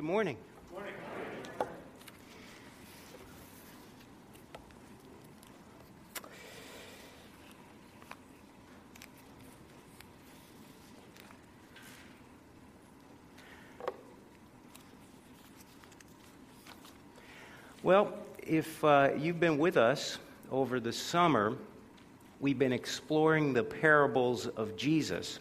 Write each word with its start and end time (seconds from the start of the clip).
Good 0.00 0.06
morning. 0.06 0.38
Morning. 0.72 0.94
Well, 17.82 18.14
if 18.38 18.82
uh, 18.82 19.10
you've 19.18 19.38
been 19.38 19.58
with 19.58 19.76
us 19.76 20.16
over 20.50 20.80
the 20.80 20.94
summer, 20.94 21.58
we've 22.40 22.58
been 22.58 22.72
exploring 22.72 23.52
the 23.52 23.64
parables 23.64 24.46
of 24.46 24.78
Jesus. 24.78 25.40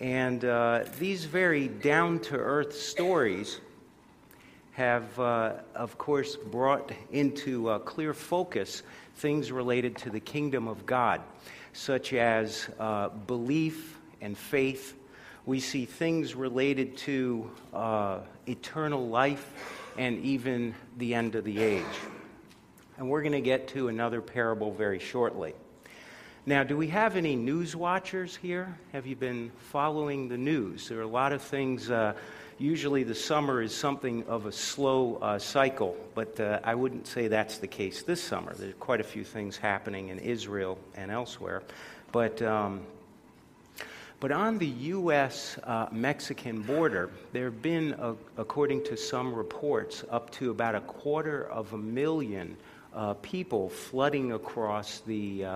And 0.00 0.44
uh, 0.44 0.84
these 0.98 1.24
very 1.24 1.68
down 1.68 2.18
to 2.20 2.36
earth 2.36 2.74
stories 2.74 3.60
have, 4.72 5.18
uh, 5.20 5.52
of 5.74 5.96
course, 5.98 6.36
brought 6.36 6.90
into 7.12 7.68
uh, 7.68 7.78
clear 7.78 8.12
focus 8.12 8.82
things 9.16 9.52
related 9.52 9.96
to 9.98 10.10
the 10.10 10.18
kingdom 10.18 10.66
of 10.66 10.84
God, 10.84 11.20
such 11.72 12.12
as 12.12 12.68
uh, 12.80 13.08
belief 13.08 13.98
and 14.20 14.36
faith. 14.36 14.96
We 15.46 15.60
see 15.60 15.84
things 15.84 16.34
related 16.34 16.96
to 16.98 17.50
uh, 17.72 18.18
eternal 18.46 19.08
life 19.08 19.52
and 19.96 20.18
even 20.24 20.74
the 20.96 21.14
end 21.14 21.36
of 21.36 21.44
the 21.44 21.60
age. 21.60 21.84
And 22.98 23.08
we're 23.08 23.22
going 23.22 23.32
to 23.32 23.40
get 23.40 23.68
to 23.68 23.88
another 23.88 24.20
parable 24.20 24.72
very 24.72 24.98
shortly. 24.98 25.54
Now, 26.46 26.62
do 26.62 26.76
we 26.76 26.88
have 26.88 27.16
any 27.16 27.36
news 27.36 27.74
watchers 27.74 28.36
here? 28.36 28.76
Have 28.92 29.06
you 29.06 29.16
been 29.16 29.50
following 29.70 30.28
the 30.28 30.36
news? 30.36 30.90
There 30.90 30.98
are 30.98 31.02
a 31.02 31.06
lot 31.06 31.32
of 31.32 31.40
things. 31.40 31.90
Uh, 31.90 32.12
usually, 32.58 33.02
the 33.02 33.14
summer 33.14 33.62
is 33.62 33.74
something 33.74 34.24
of 34.24 34.44
a 34.44 34.52
slow 34.52 35.16
uh, 35.22 35.38
cycle, 35.38 35.96
but 36.14 36.38
uh, 36.38 36.60
I 36.62 36.74
wouldn't 36.74 37.06
say 37.06 37.28
that's 37.28 37.56
the 37.56 37.66
case 37.66 38.02
this 38.02 38.22
summer. 38.22 38.52
There's 38.52 38.74
quite 38.74 39.00
a 39.00 39.04
few 39.04 39.24
things 39.24 39.56
happening 39.56 40.08
in 40.08 40.18
Israel 40.18 40.76
and 40.94 41.10
elsewhere. 41.10 41.62
But, 42.12 42.42
um, 42.42 42.82
but 44.20 44.30
on 44.30 44.58
the 44.58 44.66
U.S. 44.66 45.58
Uh, 45.64 45.86
Mexican 45.92 46.60
border, 46.60 47.08
there 47.32 47.46
have 47.46 47.62
been, 47.62 47.94
uh, 47.94 48.16
according 48.36 48.84
to 48.84 48.98
some 48.98 49.32
reports, 49.32 50.04
up 50.10 50.28
to 50.32 50.50
about 50.50 50.74
a 50.74 50.82
quarter 50.82 51.48
of 51.48 51.72
a 51.72 51.78
million 51.78 52.54
uh, 52.92 53.14
people 53.14 53.70
flooding 53.70 54.32
across 54.32 55.00
the 55.06 55.46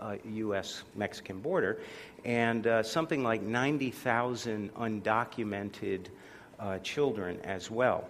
uh, 0.00 0.16
U.S. 0.24 0.82
Mexican 0.94 1.40
border, 1.40 1.80
and 2.24 2.66
uh, 2.66 2.82
something 2.82 3.22
like 3.22 3.42
90,000 3.42 4.74
undocumented 4.74 6.06
uh, 6.58 6.78
children 6.78 7.38
as 7.44 7.70
well. 7.70 8.08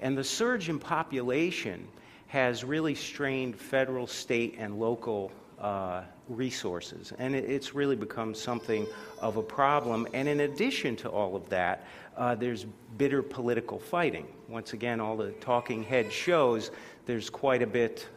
And 0.00 0.16
the 0.16 0.24
surge 0.24 0.68
in 0.68 0.78
population 0.78 1.86
has 2.28 2.64
really 2.64 2.94
strained 2.94 3.56
federal, 3.56 4.06
state, 4.06 4.56
and 4.58 4.78
local 4.80 5.30
uh, 5.60 6.02
resources. 6.28 7.12
And 7.18 7.34
it, 7.34 7.44
it's 7.44 7.74
really 7.74 7.96
become 7.96 8.34
something 8.34 8.86
of 9.20 9.36
a 9.36 9.42
problem. 9.42 10.06
And 10.12 10.28
in 10.28 10.40
addition 10.40 10.96
to 10.96 11.08
all 11.08 11.36
of 11.36 11.48
that, 11.50 11.86
uh, 12.16 12.34
there's 12.34 12.64
bitter 12.96 13.22
political 13.22 13.78
fighting. 13.78 14.26
Once 14.48 14.72
again, 14.72 15.00
all 15.00 15.16
the 15.16 15.30
talking 15.32 15.82
head 15.82 16.12
shows 16.12 16.70
there's 17.06 17.30
quite 17.30 17.62
a 17.62 17.66
bit 17.66 18.08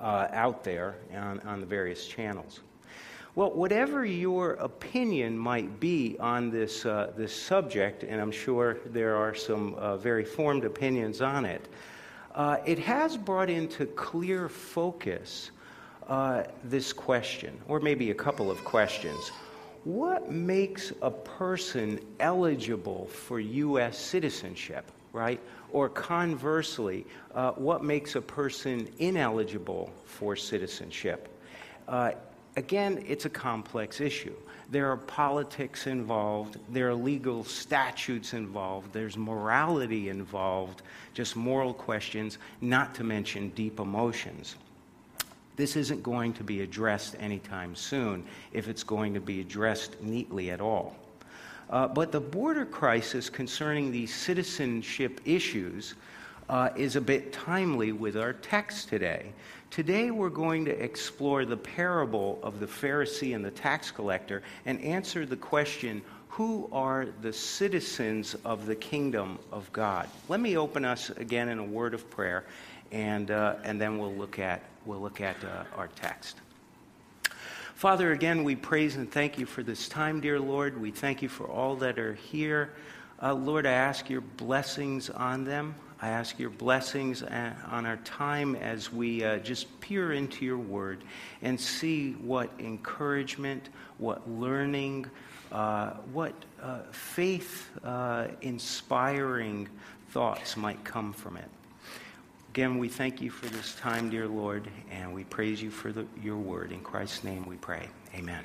uh, 0.00 0.28
out 0.32 0.64
there 0.64 0.96
on, 1.14 1.40
on 1.40 1.60
the 1.60 1.66
various 1.66 2.06
channels. 2.06 2.60
Well, 3.36 3.50
whatever 3.50 4.04
your 4.04 4.52
opinion 4.52 5.36
might 5.36 5.80
be 5.80 6.16
on 6.20 6.50
this, 6.50 6.86
uh, 6.86 7.12
this 7.16 7.34
subject, 7.34 8.04
and 8.04 8.20
I'm 8.20 8.30
sure 8.30 8.78
there 8.86 9.16
are 9.16 9.34
some 9.34 9.74
uh, 9.74 9.96
very 9.96 10.24
formed 10.24 10.64
opinions 10.64 11.20
on 11.20 11.44
it, 11.44 11.66
uh, 12.36 12.58
it 12.64 12.78
has 12.78 13.16
brought 13.16 13.50
into 13.50 13.86
clear 13.86 14.48
focus 14.48 15.50
uh, 16.08 16.44
this 16.62 16.92
question, 16.92 17.58
or 17.66 17.80
maybe 17.80 18.12
a 18.12 18.14
couple 18.14 18.52
of 18.52 18.64
questions. 18.64 19.30
What 19.82 20.30
makes 20.30 20.92
a 21.02 21.10
person 21.10 21.98
eligible 22.20 23.06
for 23.06 23.40
U.S. 23.40 23.98
citizenship, 23.98 24.90
right? 25.12 25.40
Or 25.74 25.88
conversely, 25.88 27.04
uh, 27.34 27.50
what 27.50 27.82
makes 27.82 28.14
a 28.14 28.20
person 28.20 28.88
ineligible 29.00 29.92
for 30.04 30.36
citizenship? 30.36 31.28
Uh, 31.88 32.12
again, 32.56 33.04
it's 33.08 33.24
a 33.24 33.28
complex 33.28 34.00
issue. 34.00 34.36
There 34.70 34.88
are 34.88 34.96
politics 34.96 35.88
involved, 35.88 36.58
there 36.68 36.88
are 36.90 36.94
legal 36.94 37.42
statutes 37.42 38.34
involved, 38.34 38.92
there's 38.92 39.16
morality 39.16 40.10
involved, 40.10 40.82
just 41.12 41.34
moral 41.34 41.74
questions, 41.74 42.38
not 42.60 42.94
to 42.94 43.02
mention 43.02 43.48
deep 43.48 43.80
emotions. 43.80 44.54
This 45.56 45.74
isn't 45.74 46.04
going 46.04 46.34
to 46.34 46.44
be 46.44 46.62
addressed 46.62 47.16
anytime 47.18 47.74
soon 47.74 48.24
if 48.52 48.68
it's 48.68 48.84
going 48.84 49.14
to 49.14 49.20
be 49.20 49.40
addressed 49.40 50.00
neatly 50.00 50.52
at 50.52 50.60
all. 50.60 50.94
Uh, 51.70 51.88
but 51.88 52.12
the 52.12 52.20
border 52.20 52.64
crisis 52.64 53.30
concerning 53.30 53.90
these 53.90 54.14
citizenship 54.14 55.20
issues 55.24 55.94
uh, 56.48 56.70
is 56.76 56.96
a 56.96 57.00
bit 57.00 57.32
timely 57.32 57.92
with 57.92 58.16
our 58.16 58.32
text 58.34 58.88
today. 58.88 59.32
Today, 59.70 60.10
we're 60.10 60.28
going 60.28 60.64
to 60.66 60.70
explore 60.70 61.44
the 61.44 61.56
parable 61.56 62.38
of 62.42 62.60
the 62.60 62.66
Pharisee 62.66 63.34
and 63.34 63.44
the 63.44 63.50
tax 63.50 63.90
collector 63.90 64.42
and 64.66 64.80
answer 64.82 65.26
the 65.26 65.36
question 65.36 66.02
who 66.28 66.68
are 66.72 67.06
the 67.22 67.32
citizens 67.32 68.34
of 68.44 68.66
the 68.66 68.74
kingdom 68.74 69.38
of 69.52 69.72
God? 69.72 70.08
Let 70.28 70.40
me 70.40 70.56
open 70.56 70.84
us 70.84 71.10
again 71.10 71.48
in 71.48 71.60
a 71.60 71.64
word 71.64 71.94
of 71.94 72.10
prayer, 72.10 72.44
and, 72.90 73.30
uh, 73.30 73.54
and 73.62 73.80
then 73.80 73.98
we'll 73.98 74.14
look 74.14 74.40
at, 74.40 74.60
we'll 74.84 75.00
look 75.00 75.20
at 75.20 75.36
uh, 75.44 75.62
our 75.76 75.86
text. 75.94 76.40
Father, 77.84 78.12
again, 78.12 78.44
we 78.44 78.56
praise 78.56 78.96
and 78.96 79.12
thank 79.12 79.36
you 79.38 79.44
for 79.44 79.62
this 79.62 79.90
time, 79.90 80.18
dear 80.18 80.40
Lord. 80.40 80.80
We 80.80 80.90
thank 80.90 81.20
you 81.20 81.28
for 81.28 81.46
all 81.46 81.76
that 81.76 81.98
are 81.98 82.14
here. 82.14 82.72
Uh, 83.22 83.34
Lord, 83.34 83.66
I 83.66 83.72
ask 83.72 84.08
your 84.08 84.22
blessings 84.22 85.10
on 85.10 85.44
them. 85.44 85.74
I 86.00 86.08
ask 86.08 86.38
your 86.38 86.48
blessings 86.48 87.22
uh, 87.22 87.52
on 87.70 87.84
our 87.84 87.98
time 87.98 88.56
as 88.56 88.90
we 88.90 89.22
uh, 89.22 89.36
just 89.36 89.80
peer 89.80 90.14
into 90.14 90.46
your 90.46 90.56
word 90.56 91.04
and 91.42 91.60
see 91.60 92.12
what 92.12 92.50
encouragement, 92.58 93.68
what 93.98 94.26
learning, 94.30 95.04
uh, 95.52 95.90
what 96.10 96.32
uh, 96.62 96.78
faith 96.90 97.68
uh, 97.84 98.28
inspiring 98.40 99.68
thoughts 100.08 100.56
might 100.56 100.82
come 100.84 101.12
from 101.12 101.36
it. 101.36 101.50
Again, 102.54 102.78
we 102.78 102.88
thank 102.88 103.20
you 103.20 103.30
for 103.30 103.46
this 103.46 103.74
time, 103.74 104.10
dear 104.10 104.28
Lord, 104.28 104.70
and 104.88 105.12
we 105.12 105.24
praise 105.24 105.60
you 105.60 105.72
for 105.72 105.90
the, 105.90 106.06
your 106.22 106.36
word. 106.36 106.70
In 106.70 106.82
Christ's 106.82 107.24
name 107.24 107.44
we 107.46 107.56
pray. 107.56 107.88
Amen. 108.14 108.44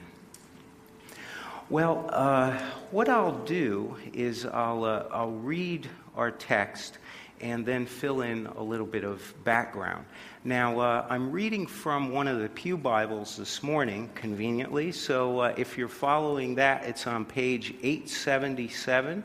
Well, 1.70 2.10
uh, 2.10 2.58
what 2.90 3.08
I'll 3.08 3.38
do 3.46 3.96
is 4.12 4.48
I'll, 4.48 4.84
uh, 4.84 5.06
I'll 5.12 5.34
read 5.34 5.88
our 6.16 6.32
text 6.32 6.98
and 7.40 7.64
then 7.64 7.86
fill 7.86 8.22
in 8.22 8.48
a 8.48 8.64
little 8.64 8.88
bit 8.88 9.04
of 9.04 9.22
background. 9.44 10.06
Now, 10.44 10.80
uh, 10.80 11.06
I'm 11.08 11.32
reading 11.32 11.68
from 11.68 12.12
one 12.12 12.28
of 12.28 12.40
the 12.40 12.50
Pew 12.50 12.78
Bibles 12.78 13.38
this 13.38 13.62
morning, 13.62 14.10
conveniently, 14.16 14.92
so 14.92 15.38
uh, 15.38 15.54
if 15.56 15.78
you're 15.78 15.88
following 15.88 16.56
that, 16.56 16.84
it's 16.84 17.06
on 17.06 17.26
page 17.26 17.76
877 17.84 19.24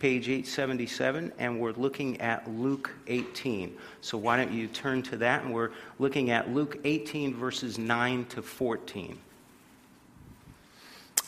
page 0.00 0.28
877, 0.28 1.30
and 1.38 1.60
we're 1.60 1.72
looking 1.72 2.20
at 2.22 2.50
Luke 2.50 2.90
18. 3.06 3.76
So 4.00 4.16
why 4.16 4.38
don't 4.38 4.50
you 4.50 4.66
turn 4.66 5.02
to 5.04 5.16
that? 5.18 5.44
And 5.44 5.52
we're 5.52 5.72
looking 5.98 6.30
at 6.30 6.50
Luke 6.52 6.78
18, 6.84 7.34
verses 7.34 7.78
9 7.78 8.24
to 8.30 8.42
14. 8.42 9.18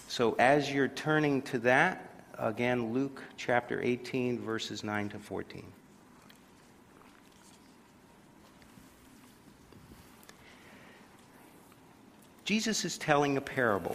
So 0.08 0.34
as 0.38 0.72
you're 0.72 0.88
turning 0.88 1.42
to 1.42 1.58
that, 1.60 2.24
again, 2.38 2.94
Luke 2.94 3.22
chapter 3.36 3.80
18, 3.82 4.40
verses 4.40 4.82
9 4.82 5.10
to 5.10 5.18
14. 5.18 5.64
Jesus 12.46 12.84
is 12.86 12.96
telling 12.96 13.36
a 13.36 13.40
parable. 13.40 13.94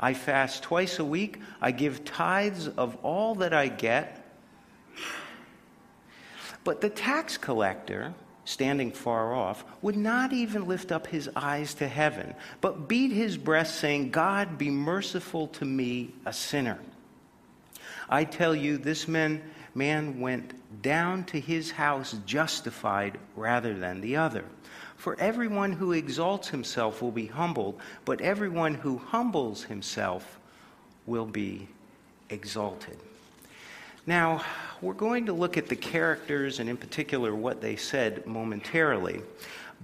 I 0.00 0.14
fast 0.14 0.62
twice 0.62 0.98
a 0.98 1.04
week. 1.04 1.40
I 1.60 1.70
give 1.70 2.04
tithes 2.04 2.68
of 2.68 2.96
all 3.02 3.36
that 3.36 3.52
I 3.52 3.68
get. 3.68 4.24
But 6.64 6.80
the 6.80 6.90
tax 6.90 7.36
collector, 7.38 8.14
standing 8.44 8.92
far 8.92 9.34
off, 9.34 9.64
would 9.82 9.96
not 9.96 10.32
even 10.32 10.66
lift 10.66 10.92
up 10.92 11.06
his 11.06 11.28
eyes 11.34 11.74
to 11.74 11.88
heaven, 11.88 12.34
but 12.60 12.88
beat 12.88 13.12
his 13.12 13.36
breast, 13.36 13.76
saying, 13.76 14.10
God, 14.10 14.58
be 14.58 14.70
merciful 14.70 15.48
to 15.48 15.64
me, 15.64 16.14
a 16.26 16.32
sinner. 16.32 16.78
I 18.08 18.24
tell 18.24 18.54
you, 18.54 18.78
this 18.78 19.08
man, 19.08 19.42
man 19.74 20.20
went 20.20 20.82
down 20.82 21.24
to 21.24 21.40
his 21.40 21.70
house 21.70 22.16
justified 22.24 23.18
rather 23.34 23.74
than 23.74 24.00
the 24.00 24.16
other. 24.16 24.44
For 24.98 25.18
everyone 25.20 25.72
who 25.72 25.92
exalts 25.92 26.48
himself 26.48 27.00
will 27.00 27.12
be 27.12 27.26
humbled, 27.26 27.80
but 28.04 28.20
everyone 28.20 28.74
who 28.74 28.98
humbles 28.98 29.62
himself 29.62 30.38
will 31.06 31.24
be 31.24 31.68
exalted. 32.30 32.98
Now, 34.08 34.44
we're 34.82 34.94
going 34.94 35.26
to 35.26 35.32
look 35.32 35.56
at 35.56 35.68
the 35.68 35.76
characters 35.76 36.58
and, 36.58 36.68
in 36.68 36.76
particular, 36.76 37.34
what 37.34 37.60
they 37.60 37.76
said 37.76 38.26
momentarily. 38.26 39.22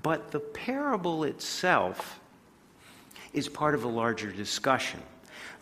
But 0.02 0.32
the 0.32 0.40
parable 0.40 1.22
itself 1.24 2.18
is 3.32 3.48
part 3.48 3.76
of 3.76 3.84
a 3.84 3.88
larger 3.88 4.32
discussion. 4.32 5.00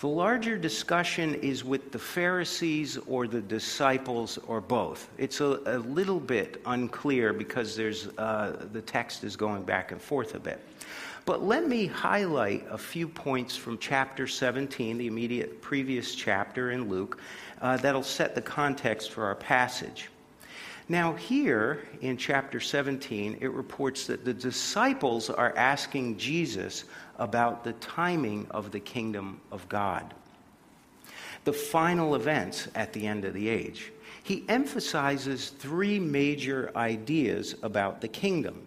The 0.03 0.09
larger 0.09 0.59
discussion 0.59 1.37
is 1.37 1.63
with 1.63 1.93
the 1.93 1.99
Pharisees 2.01 2.99
or 3.07 3.29
the 3.29 3.41
disciples 3.41 4.37
or 4.49 4.61
both. 4.61 5.09
It's 5.17 5.41
a, 5.41 5.61
a 5.65 5.79
little 5.79 6.19
bit 6.19 6.61
unclear 6.67 7.33
because 7.33 7.77
there's, 7.77 8.09
uh, 8.19 8.67
the 8.73 8.83
text 8.83 9.23
is 9.23 9.37
going 9.37 9.63
back 9.63 9.93
and 9.93 10.03
forth 10.03 10.35
a 10.35 10.41
bit. 10.41 10.61
But 11.25 11.45
let 11.45 11.69
me 11.69 11.87
highlight 11.87 12.67
a 12.69 12.77
few 12.77 13.07
points 13.07 13.57
from 13.57 13.79
chapter 13.79 14.27
17, 14.27 14.99
the 14.99 15.07
immediate 15.07 15.63
previous 15.63 16.17
chapter 16.17 16.73
in 16.73 16.89
Luke, 16.89 17.21
uh, 17.61 17.77
that'll 17.77 18.03
set 18.03 18.35
the 18.35 18.43
context 18.43 19.13
for 19.13 19.25
our 19.27 19.37
passage. 19.37 20.09
Now, 20.93 21.15
here 21.15 21.81
in 22.03 22.19
chapter 22.19 22.61
17, 22.61 23.39
it 23.41 23.51
reports 23.51 24.07
that 24.09 24.27
the 24.27 24.35
disciples 24.35 25.31
are 25.31 25.57
asking 25.57 26.19
Jesus 26.19 26.85
about 27.19 27.65
the 27.65 27.73
timing 27.73 28.47
of 28.51 28.73
the 28.73 28.79
kingdom 28.79 29.41
of 29.51 29.67
God, 29.71 30.13
the 31.45 31.53
final 31.55 32.15
events 32.15 32.69
at 32.75 32.93
the 32.93 33.07
end 33.07 33.25
of 33.25 33.33
the 33.33 33.49
age. 33.49 33.91
He 34.23 34.45
emphasizes 34.51 35.49
three 35.49 35.99
major 35.99 36.71
ideas 36.77 37.55
about 37.63 38.03
the 38.03 38.09
kingdom. 38.09 38.61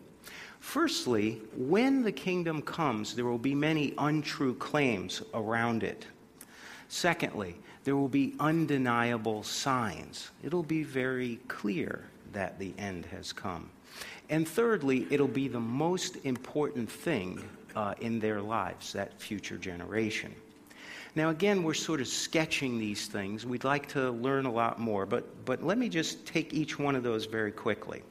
Firstly, 0.59 1.43
when 1.55 2.01
the 2.01 2.11
kingdom 2.11 2.63
comes, 2.63 3.13
there 3.13 3.25
will 3.25 3.37
be 3.37 3.53
many 3.53 3.93
untrue 3.99 4.55
claims 4.55 5.21
around 5.35 5.83
it. 5.83 6.07
Secondly, 6.87 7.55
there 7.83 7.95
will 7.95 8.09
be 8.09 8.33
undeniable 8.39 9.43
signs. 9.43 10.31
It'll 10.43 10.63
be 10.63 10.81
very 10.81 11.35
clear 11.47 12.05
that 12.35 12.59
the 12.59 12.73
end 12.77 13.05
has 13.07 13.33
come. 13.33 13.69
And 14.29 14.47
thirdly, 14.47 15.07
it'll 15.09 15.27
be 15.27 15.47
the 15.47 15.59
most 15.59 16.17
important 16.23 16.89
thing 16.89 17.43
uh, 17.75 17.95
in 17.99 18.19
their 18.19 18.41
lives, 18.41 18.93
that 18.93 19.19
future 19.19 19.57
generation. 19.57 20.33
Now, 21.15 21.29
again, 21.29 21.63
we're 21.63 21.73
sort 21.73 22.01
of 22.01 22.07
sketching 22.07 22.77
these 22.77 23.07
things. 23.07 23.45
We'd 23.45 23.63
like 23.63 23.87
to 23.89 24.11
learn 24.11 24.45
a 24.45 24.51
lot 24.51 24.79
more, 24.79 25.05
but, 25.05 25.45
but 25.45 25.63
let 25.63 25.77
me 25.77 25.87
just 25.87 26.25
take 26.25 26.53
each 26.53 26.77
one 26.77 26.95
of 26.95 27.03
those 27.03 27.25
very 27.25 27.51
quickly. 27.51 28.03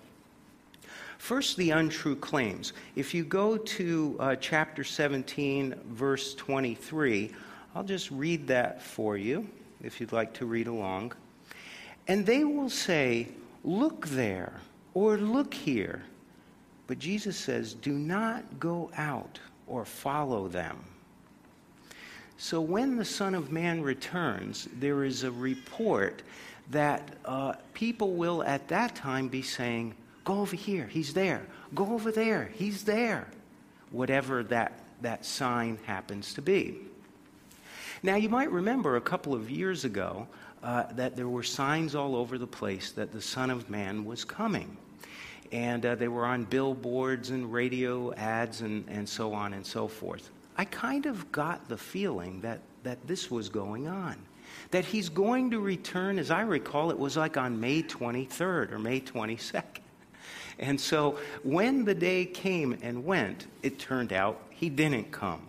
First, 1.19 1.57
the 1.57 1.71
untrue 1.71 2.17
claims. 2.17 2.73
If 2.97 3.15
you 3.15 3.25
go 3.25 3.57
to 3.57 4.17
uh, 4.19 4.37
chapter 4.37 4.85
17, 4.85 5.75
verse 5.91 6.35
23, 6.35 7.31
I'll 7.75 7.85
just 7.85 8.11
read 8.11 8.47
that 8.47 8.83
for 8.83 9.17
you 9.17 9.49
if 9.83 10.01
you'd 10.01 10.13
like 10.13 10.33
to 10.35 10.47
read 10.47 10.67
along. 10.67 11.13
And 12.09 12.25
they 12.25 12.45
will 12.45 12.71
say, 12.71 13.29
Look 13.65 14.07
there, 14.09 14.61
or 14.93 15.17
look 15.17 15.55
here. 15.55 16.03
But 16.87 16.99
Jesus 16.99 17.37
says, 17.37 17.75
Do 17.75 17.93
not 17.93 18.61
go 18.61 18.91
out 18.97 19.39
or 19.67 19.85
follow 19.85 20.49
them. 20.49 20.79
So 22.37 22.61
when 22.61 22.97
the 22.97 23.05
Son 23.05 23.35
of 23.35 23.51
Man 23.51 23.83
returns, 23.83 24.69
there 24.79 25.05
is 25.05 25.23
a 25.23 25.31
report 25.31 26.23
that 26.71 27.17
uh, 27.25 27.55
people 27.73 28.15
will 28.15 28.43
at 28.43 28.69
that 28.69 28.95
time 28.95 29.29
be 29.29 29.43
saying, 29.43 29.95
Go 30.25 30.41
over 30.41 30.57
here, 30.57 30.87
he's 30.87 31.15
there. 31.15 31.47
Go 31.75 31.93
over 31.93 32.11
there, 32.11 32.51
he's 32.55 32.85
there. 32.85 33.29
Whatever 33.91 34.43
that, 34.45 34.79
that 35.03 35.25
sign 35.25 35.79
happens 35.85 36.35
to 36.35 36.43
be. 36.43 36.79
Now, 38.03 38.17
you 38.17 38.29
might 38.29 38.51
remember 38.51 38.97
a 38.97 39.01
couple 39.01 39.35
of 39.35 39.51
years 39.51 39.85
ago 39.85 40.27
uh, 40.65 40.87
that 40.95 41.15
there 41.15 41.29
were 41.29 41.43
signs 41.43 41.95
all 41.95 42.17
over 42.17 42.39
the 42.39 42.47
place 42.47 42.91
that 42.93 43.13
the 43.13 43.21
Son 43.21 43.51
of 43.51 43.69
Man 43.69 44.07
was 44.07 44.25
coming. 44.25 44.77
And 45.53 45.85
uh, 45.85 45.95
they 45.95 46.09
were 46.09 46.25
on 46.25 46.45
billboards 46.45 47.31
and 47.31 47.53
radio 47.53 48.15
ads 48.15 48.63
and, 48.63 48.89
and 48.89 49.07
so 49.07 49.35
on 49.35 49.53
and 49.53 49.65
so 49.65 49.87
forth. 49.87 50.31
I 50.57 50.65
kind 50.65 51.05
of 51.05 51.31
got 51.31 51.69
the 51.69 51.77
feeling 51.77 52.41
that, 52.41 52.61
that 52.83 53.07
this 53.07 53.31
was 53.31 53.51
going 53.51 53.87
on. 53.87 54.17
That 54.71 54.87
he's 54.87 55.11
going 55.11 55.51
to 55.51 55.61
return, 55.61 56.19
as 56.19 56.31
I 56.31 56.41
recall, 56.41 56.91
it 56.91 56.99
was 56.99 57.19
like 57.19 57.37
on 57.37 57.61
May 57.61 57.83
23rd 57.83 58.73
or 58.73 58.79
May 58.79 59.01
22nd. 59.01 59.63
And 60.59 60.81
so 60.81 61.19
when 61.43 61.85
the 61.85 61.95
day 61.95 62.25
came 62.25 62.79
and 62.81 63.05
went, 63.05 63.49
it 63.63 63.79
turned 63.79 64.15
out 64.15 64.41
he 64.49 64.71
didn't 64.71 65.13
come. 65.13 65.43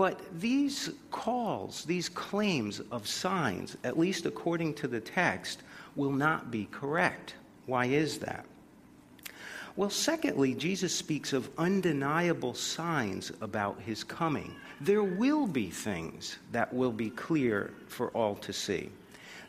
But 0.00 0.40
these 0.40 0.88
calls, 1.10 1.84
these 1.84 2.08
claims 2.08 2.80
of 2.90 3.06
signs, 3.06 3.76
at 3.84 3.98
least 3.98 4.24
according 4.24 4.72
to 4.76 4.88
the 4.88 4.98
text, 4.98 5.62
will 5.94 6.10
not 6.10 6.50
be 6.50 6.68
correct. 6.70 7.34
Why 7.66 7.84
is 7.84 8.16
that? 8.20 8.46
Well, 9.76 9.90
secondly, 9.90 10.54
Jesus 10.54 10.94
speaks 10.94 11.34
of 11.34 11.50
undeniable 11.58 12.54
signs 12.54 13.30
about 13.42 13.78
his 13.82 14.02
coming. 14.02 14.54
There 14.80 15.04
will 15.04 15.46
be 15.46 15.68
things 15.68 16.38
that 16.50 16.72
will 16.72 16.92
be 16.92 17.10
clear 17.10 17.74
for 17.86 18.08
all 18.12 18.36
to 18.36 18.54
see. 18.54 18.88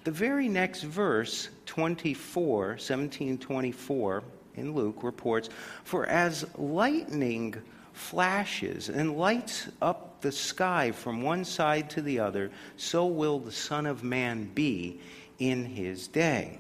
The 0.04 0.12
very 0.12 0.50
next 0.50 0.84
verse, 0.84 1.48
24, 1.66 2.58
1724 2.72 4.24
in 4.56 4.76
Luke, 4.76 5.02
reports, 5.02 5.48
For 5.86 6.06
as 6.08 6.46
lightning 6.58 7.56
flashes 7.94 8.90
and 8.90 9.18
lights 9.18 9.68
up 9.82 10.22
the 10.22 10.32
sky 10.32 10.92
from 10.92 11.22
one 11.22 11.44
side 11.44 11.90
to 11.92 12.02
the 12.02 12.20
other, 12.20 12.52
so 12.78 13.06
will 13.06 13.40
the 13.40 13.52
Son 13.52 13.86
of 13.86 14.04
Man 14.04 14.50
be 14.54 15.00
in 15.40 15.66
his 15.66 16.08
day. 16.08 16.58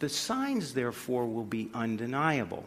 The 0.00 0.08
signs, 0.08 0.74
therefore, 0.74 1.26
will 1.26 1.44
be 1.44 1.70
undeniable. 1.72 2.64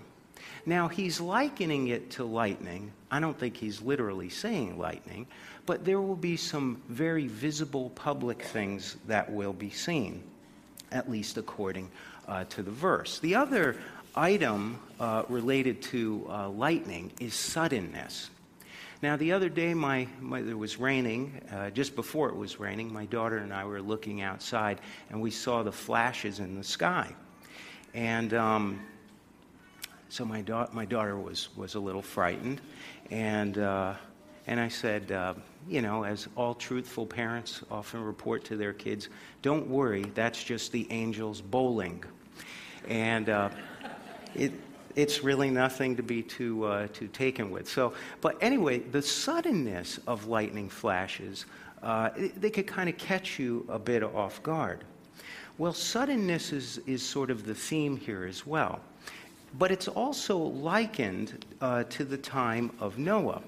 Now, 0.66 0.88
he's 0.88 1.22
likening 1.22 1.90
it 1.90 2.10
to 2.12 2.24
lightning. 2.24 2.92
I 3.12 3.20
don't 3.20 3.38
think 3.38 3.56
he's 3.56 3.82
literally 3.82 4.30
saying 4.30 4.78
lightning, 4.78 5.28
but 5.66 5.86
there 5.86 6.02
will 6.02 6.16
be 6.16 6.36
some 6.36 6.82
very 6.90 7.28
visible 7.28 7.90
public 7.92 8.42
things 8.42 8.98
that 9.08 9.32
will 9.32 9.54
be 9.54 9.70
seen, 9.70 10.24
at 10.92 11.10
least 11.10 11.38
according 11.38 11.90
uh, 12.28 12.44
to 12.46 12.64
the 12.64 12.72
verse. 12.72 13.20
The 13.20 13.36
other 13.36 13.78
item 14.18 14.80
uh, 15.00 15.24
related 15.30 15.82
to 15.84 16.26
uh, 16.30 16.50
lightning 16.50 17.12
is 17.20 17.34
suddenness. 17.34 18.30
Now, 19.04 19.16
the 19.16 19.32
other 19.34 19.48
day, 19.48 19.76
my, 19.76 20.08
my 20.20 20.40
it 20.40 20.58
was 20.58 20.80
raining. 20.80 21.40
Uh, 21.52 21.70
just 21.70 21.96
before 21.96 22.30
it 22.30 22.36
was 22.36 22.60
raining, 22.60 22.92
my 22.92 23.06
daughter 23.06 23.38
and 23.38 23.54
I 23.54 23.64
were 23.66 23.82
looking 23.82 24.22
outside, 24.22 24.82
and 25.12 25.22
we 25.22 25.30
saw 25.30 25.62
the 25.62 25.72
flashes 25.72 26.40
in 26.40 26.56
the 26.56 26.64
sky. 26.64 27.14
And 27.94 28.34
um, 28.34 28.82
so 30.10 30.26
my, 30.26 30.42
da- 30.42 30.70
my 30.74 30.86
daughter 30.86 31.16
was, 31.16 31.50
was 31.56 31.76
a 31.76 31.80
little 31.80 32.02
frightened, 32.02 32.60
and, 33.12 33.60
uh, 33.60 33.94
and 34.48 34.60
I 34.60 34.68
said, 34.68 35.12
uh, 35.12 35.36
you 35.70 35.84
know, 35.84 36.04
as 36.04 36.28
all 36.36 36.56
truthful 36.56 37.06
parents 37.06 37.62
often 37.70 38.04
report 38.04 38.46
to 38.46 38.58
their 38.58 38.74
kids, 38.74 39.10
don't 39.44 39.68
worry, 39.68 40.06
that's 40.16 40.44
just 40.44 40.72
the 40.72 40.88
angels 40.90 41.40
bowling. 41.40 42.04
And 42.88 43.30
uh, 43.30 43.50
it, 44.38 44.52
it's 44.96 45.24
really 45.24 45.50
nothing 45.50 45.96
to 45.96 46.04
be 46.04 46.24
too, 46.24 46.66
uh, 46.66 46.88
too 46.94 47.08
taken 47.08 47.52
with. 47.52 47.70
So, 47.70 47.94
but 48.22 48.38
anyway, 48.42 48.80
the 48.80 49.02
suddenness 49.02 50.00
of 50.08 50.28
lightning 50.28 50.70
flashes, 50.70 51.46
uh, 51.84 52.10
they 52.36 52.50
could 52.50 52.68
kind 52.68 52.90
of 52.90 52.98
catch 52.98 53.38
you 53.40 53.66
a 53.70 53.80
bit 53.80 54.04
off 54.04 54.42
guard. 54.44 54.84
Well, 55.58 55.74
suddenness 55.74 56.52
is, 56.54 56.80
is 56.86 57.04
sort 57.04 57.32
of 57.32 57.46
the 57.46 57.56
theme 57.56 57.98
here 57.98 58.26
as 58.26 58.46
well. 58.46 58.80
But 59.58 59.72
it's 59.72 59.88
also 59.88 60.38
likened 60.38 61.46
uh, 61.62 61.84
to 61.86 62.04
the 62.04 62.18
time 62.18 62.72
of 62.80 62.98
Noah 62.98 63.42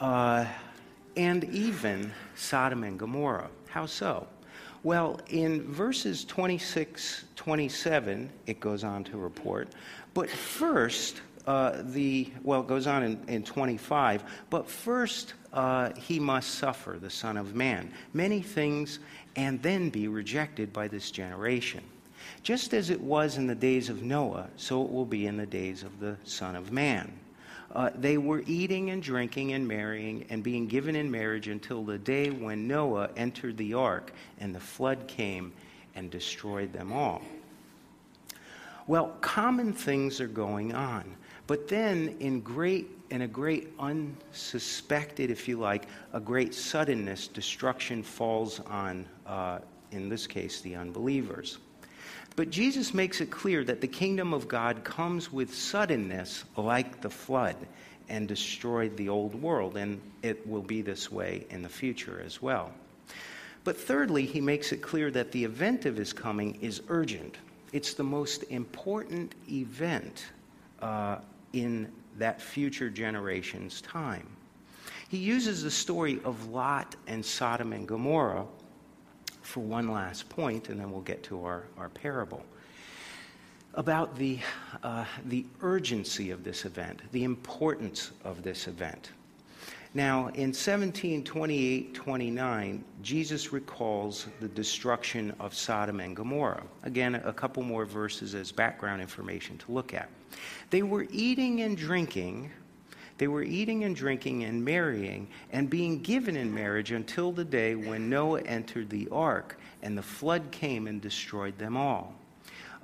uh, 0.00 0.46
and 1.16 1.44
even 1.44 2.12
Sodom 2.34 2.84
and 2.84 2.98
Gomorrah. 2.98 3.50
How 3.68 3.86
so? 3.86 4.26
Well, 4.86 5.18
in 5.30 5.62
verses 5.64 6.24
26, 6.26 7.24
27, 7.34 8.30
it 8.46 8.60
goes 8.60 8.84
on 8.84 9.02
to 9.02 9.16
report. 9.16 9.70
But 10.14 10.30
first, 10.30 11.22
uh, 11.44 11.82
the, 11.86 12.30
well, 12.44 12.60
it 12.60 12.68
goes 12.68 12.86
on 12.86 13.02
in, 13.02 13.20
in 13.26 13.42
25, 13.42 14.22
but 14.48 14.70
first 14.70 15.34
uh, 15.52 15.92
he 15.94 16.20
must 16.20 16.54
suffer, 16.54 16.98
the 17.00 17.10
Son 17.10 17.36
of 17.36 17.56
Man, 17.56 17.90
many 18.14 18.40
things, 18.40 19.00
and 19.34 19.60
then 19.60 19.90
be 19.90 20.06
rejected 20.06 20.72
by 20.72 20.86
this 20.86 21.10
generation. 21.10 21.82
Just 22.44 22.72
as 22.72 22.88
it 22.88 23.00
was 23.00 23.38
in 23.38 23.48
the 23.48 23.56
days 23.56 23.88
of 23.88 24.04
Noah, 24.04 24.46
so 24.54 24.84
it 24.84 24.92
will 24.92 25.04
be 25.04 25.26
in 25.26 25.36
the 25.36 25.46
days 25.46 25.82
of 25.82 25.98
the 25.98 26.16
Son 26.22 26.54
of 26.54 26.70
Man. 26.70 27.12
Uh, 27.76 27.90
they 27.94 28.16
were 28.16 28.42
eating 28.46 28.88
and 28.88 29.02
drinking 29.02 29.52
and 29.52 29.68
marrying 29.68 30.24
and 30.30 30.42
being 30.42 30.66
given 30.66 30.96
in 30.96 31.10
marriage 31.10 31.46
until 31.46 31.84
the 31.84 31.98
day 31.98 32.30
when 32.30 32.66
Noah 32.66 33.10
entered 33.18 33.58
the 33.58 33.74
ark 33.74 34.14
and 34.40 34.54
the 34.54 34.60
flood 34.60 35.06
came 35.06 35.52
and 35.94 36.10
destroyed 36.10 36.72
them 36.72 36.90
all. 36.90 37.20
Well, 38.86 39.08
common 39.20 39.74
things 39.74 40.22
are 40.22 40.26
going 40.26 40.74
on. 40.74 41.04
But 41.46 41.68
then, 41.68 42.16
in 42.18 42.40
great 42.40 42.88
in 43.10 43.22
a 43.22 43.28
great 43.28 43.68
unsuspected, 43.78 45.30
if 45.30 45.46
you 45.46 45.58
like, 45.58 45.86
a 46.14 46.18
great 46.18 46.54
suddenness, 46.54 47.28
destruction 47.28 48.02
falls 48.02 48.58
on, 48.60 49.06
uh, 49.26 49.58
in 49.92 50.08
this 50.08 50.26
case, 50.26 50.62
the 50.62 50.74
unbelievers. 50.74 51.58
But 52.36 52.50
Jesus 52.50 52.92
makes 52.92 53.22
it 53.22 53.30
clear 53.30 53.64
that 53.64 53.80
the 53.80 53.88
kingdom 53.88 54.34
of 54.34 54.46
God 54.46 54.84
comes 54.84 55.32
with 55.32 55.54
suddenness 55.54 56.44
like 56.56 57.00
the 57.00 57.08
flood 57.10 57.56
and 58.10 58.28
destroyed 58.28 58.96
the 58.96 59.08
old 59.08 59.34
world, 59.34 59.78
and 59.78 60.00
it 60.22 60.46
will 60.46 60.62
be 60.62 60.82
this 60.82 61.10
way 61.10 61.46
in 61.48 61.62
the 61.62 61.68
future 61.68 62.22
as 62.24 62.42
well. 62.42 62.72
But 63.64 63.76
thirdly, 63.76 64.26
he 64.26 64.40
makes 64.40 64.70
it 64.70 64.82
clear 64.82 65.10
that 65.10 65.32
the 65.32 65.42
event 65.42 65.86
of 65.86 65.96
his 65.96 66.12
coming 66.12 66.58
is 66.60 66.82
urgent. 66.88 67.38
It's 67.72 67.94
the 67.94 68.04
most 68.04 68.44
important 68.44 69.34
event 69.50 70.26
uh, 70.80 71.16
in 71.52 71.90
that 72.18 72.40
future 72.40 72.90
generation's 72.90 73.80
time. 73.80 74.28
He 75.08 75.18
uses 75.18 75.62
the 75.62 75.70
story 75.70 76.20
of 76.24 76.50
Lot 76.50 76.96
and 77.06 77.24
Sodom 77.24 77.72
and 77.72 77.88
Gomorrah 77.88 78.46
for 79.46 79.60
one 79.60 79.90
last 79.90 80.28
point, 80.28 80.68
and 80.68 80.80
then 80.80 80.90
we'll 80.90 81.00
get 81.00 81.22
to 81.24 81.44
our, 81.44 81.64
our 81.78 81.88
parable. 81.88 82.44
About 83.74 84.16
the, 84.16 84.38
uh, 84.82 85.04
the 85.26 85.44
urgency 85.60 86.30
of 86.30 86.42
this 86.42 86.64
event, 86.64 87.00
the 87.12 87.24
importance 87.24 88.10
of 88.24 88.42
this 88.42 88.66
event. 88.66 89.10
Now, 89.94 90.26
in 90.28 90.52
1728 90.52 91.94
29, 91.94 92.84
Jesus 93.02 93.52
recalls 93.52 94.26
the 94.40 94.48
destruction 94.48 95.34
of 95.40 95.54
Sodom 95.54 96.00
and 96.00 96.14
Gomorrah. 96.14 96.64
Again, 96.82 97.14
a 97.14 97.32
couple 97.32 97.62
more 97.62 97.86
verses 97.86 98.34
as 98.34 98.52
background 98.52 99.00
information 99.00 99.56
to 99.58 99.72
look 99.72 99.94
at. 99.94 100.10
They 100.70 100.82
were 100.82 101.06
eating 101.10 101.62
and 101.62 101.76
drinking 101.76 102.50
they 103.18 103.28
were 103.28 103.42
eating 103.42 103.84
and 103.84 103.96
drinking 103.96 104.44
and 104.44 104.64
marrying 104.64 105.28
and 105.52 105.70
being 105.70 106.02
given 106.02 106.36
in 106.36 106.52
marriage 106.52 106.92
until 106.92 107.32
the 107.32 107.44
day 107.44 107.74
when 107.74 108.10
Noah 108.10 108.42
entered 108.42 108.90
the 108.90 109.08
ark 109.10 109.58
and 109.82 109.96
the 109.96 110.02
flood 110.02 110.50
came 110.50 110.86
and 110.86 111.00
destroyed 111.00 111.58
them 111.58 111.76
all. 111.76 112.14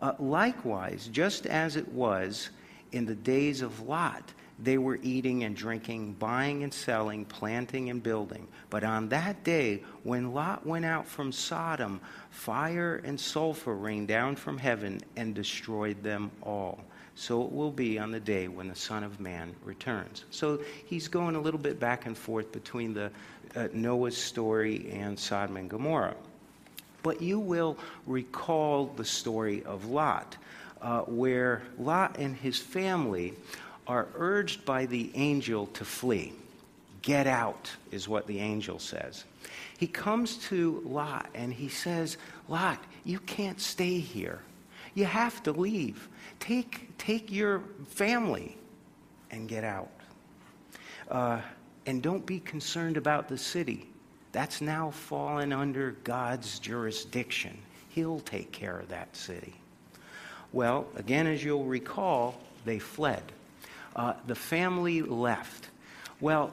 Uh, 0.00 0.14
likewise, 0.18 1.08
just 1.12 1.46
as 1.46 1.76
it 1.76 1.88
was 1.88 2.50
in 2.92 3.04
the 3.04 3.14
days 3.14 3.62
of 3.62 3.80
Lot, 3.86 4.32
they 4.58 4.78
were 4.78 4.98
eating 5.02 5.44
and 5.44 5.56
drinking, 5.56 6.14
buying 6.14 6.62
and 6.62 6.72
selling, 6.72 7.24
planting 7.24 7.90
and 7.90 8.02
building. 8.02 8.46
But 8.70 8.84
on 8.84 9.08
that 9.08 9.42
day, 9.44 9.82
when 10.02 10.32
Lot 10.32 10.66
went 10.66 10.84
out 10.84 11.06
from 11.06 11.32
Sodom, 11.32 12.00
fire 12.30 13.00
and 13.04 13.18
sulfur 13.18 13.74
rained 13.74 14.08
down 14.08 14.36
from 14.36 14.58
heaven 14.58 15.00
and 15.16 15.34
destroyed 15.34 16.02
them 16.02 16.30
all 16.42 16.80
so 17.14 17.42
it 17.42 17.52
will 17.52 17.70
be 17.70 17.98
on 17.98 18.10
the 18.10 18.20
day 18.20 18.48
when 18.48 18.68
the 18.68 18.74
Son 18.74 19.04
of 19.04 19.20
Man 19.20 19.54
returns. 19.64 20.24
So 20.30 20.60
he's 20.86 21.08
going 21.08 21.36
a 21.36 21.40
little 21.40 21.60
bit 21.60 21.78
back 21.78 22.06
and 22.06 22.16
forth 22.16 22.52
between 22.52 22.94
the 22.94 23.10
uh, 23.54 23.68
Noah's 23.72 24.16
story 24.16 24.90
and 24.92 25.18
Sodom 25.18 25.56
and 25.56 25.68
Gomorrah. 25.68 26.16
But 27.02 27.20
you 27.20 27.38
will 27.38 27.76
recall 28.06 28.86
the 28.86 29.04
story 29.04 29.62
of 29.64 29.86
Lot, 29.86 30.36
uh, 30.80 31.00
where 31.02 31.62
Lot 31.78 32.16
and 32.18 32.36
his 32.36 32.58
family 32.58 33.34
are 33.86 34.08
urged 34.14 34.64
by 34.64 34.86
the 34.86 35.10
angel 35.14 35.66
to 35.68 35.84
flee. 35.84 36.32
Get 37.02 37.26
out, 37.26 37.70
is 37.90 38.08
what 38.08 38.28
the 38.28 38.38
angel 38.38 38.78
says. 38.78 39.24
He 39.76 39.88
comes 39.88 40.36
to 40.48 40.80
Lot 40.86 41.28
and 41.34 41.52
he 41.52 41.68
says, 41.68 42.16
Lot, 42.48 42.78
you 43.04 43.18
can't 43.18 43.60
stay 43.60 43.98
here. 43.98 44.40
You 44.94 45.06
have 45.06 45.42
to 45.42 45.52
leave. 45.52 46.08
Take, 46.42 46.98
take 46.98 47.30
your 47.30 47.62
family 47.86 48.56
and 49.30 49.48
get 49.48 49.62
out. 49.62 49.92
Uh, 51.08 51.40
and 51.86 52.02
don't 52.02 52.26
be 52.26 52.40
concerned 52.40 52.96
about 52.96 53.28
the 53.28 53.38
city. 53.38 53.86
That's 54.32 54.60
now 54.60 54.90
fallen 54.90 55.52
under 55.52 55.92
God's 56.02 56.58
jurisdiction. 56.58 57.56
He'll 57.90 58.18
take 58.18 58.50
care 58.50 58.76
of 58.76 58.88
that 58.88 59.14
city. 59.14 59.54
Well, 60.52 60.88
again, 60.96 61.28
as 61.28 61.44
you'll 61.44 61.62
recall, 61.64 62.40
they 62.64 62.80
fled. 62.80 63.22
Uh, 63.94 64.14
the 64.26 64.34
family 64.34 65.00
left. 65.00 65.68
Well, 66.20 66.50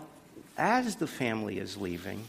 as 0.56 0.98
the 0.98 1.08
family 1.08 1.58
is 1.58 1.78
leaving, 1.78 2.24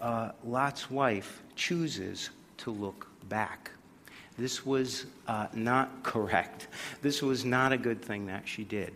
uh, 0.00 0.32
Lot's 0.44 0.90
wife 0.90 1.40
chooses 1.54 2.30
to 2.58 2.72
look 2.72 3.06
back. 3.28 3.70
This 4.38 4.66
was 4.66 5.06
uh, 5.26 5.46
not 5.54 6.02
correct. 6.02 6.68
This 7.02 7.22
was 7.22 7.44
not 7.44 7.72
a 7.72 7.78
good 7.78 8.02
thing 8.02 8.26
that 8.26 8.46
she 8.46 8.64
did 8.64 8.92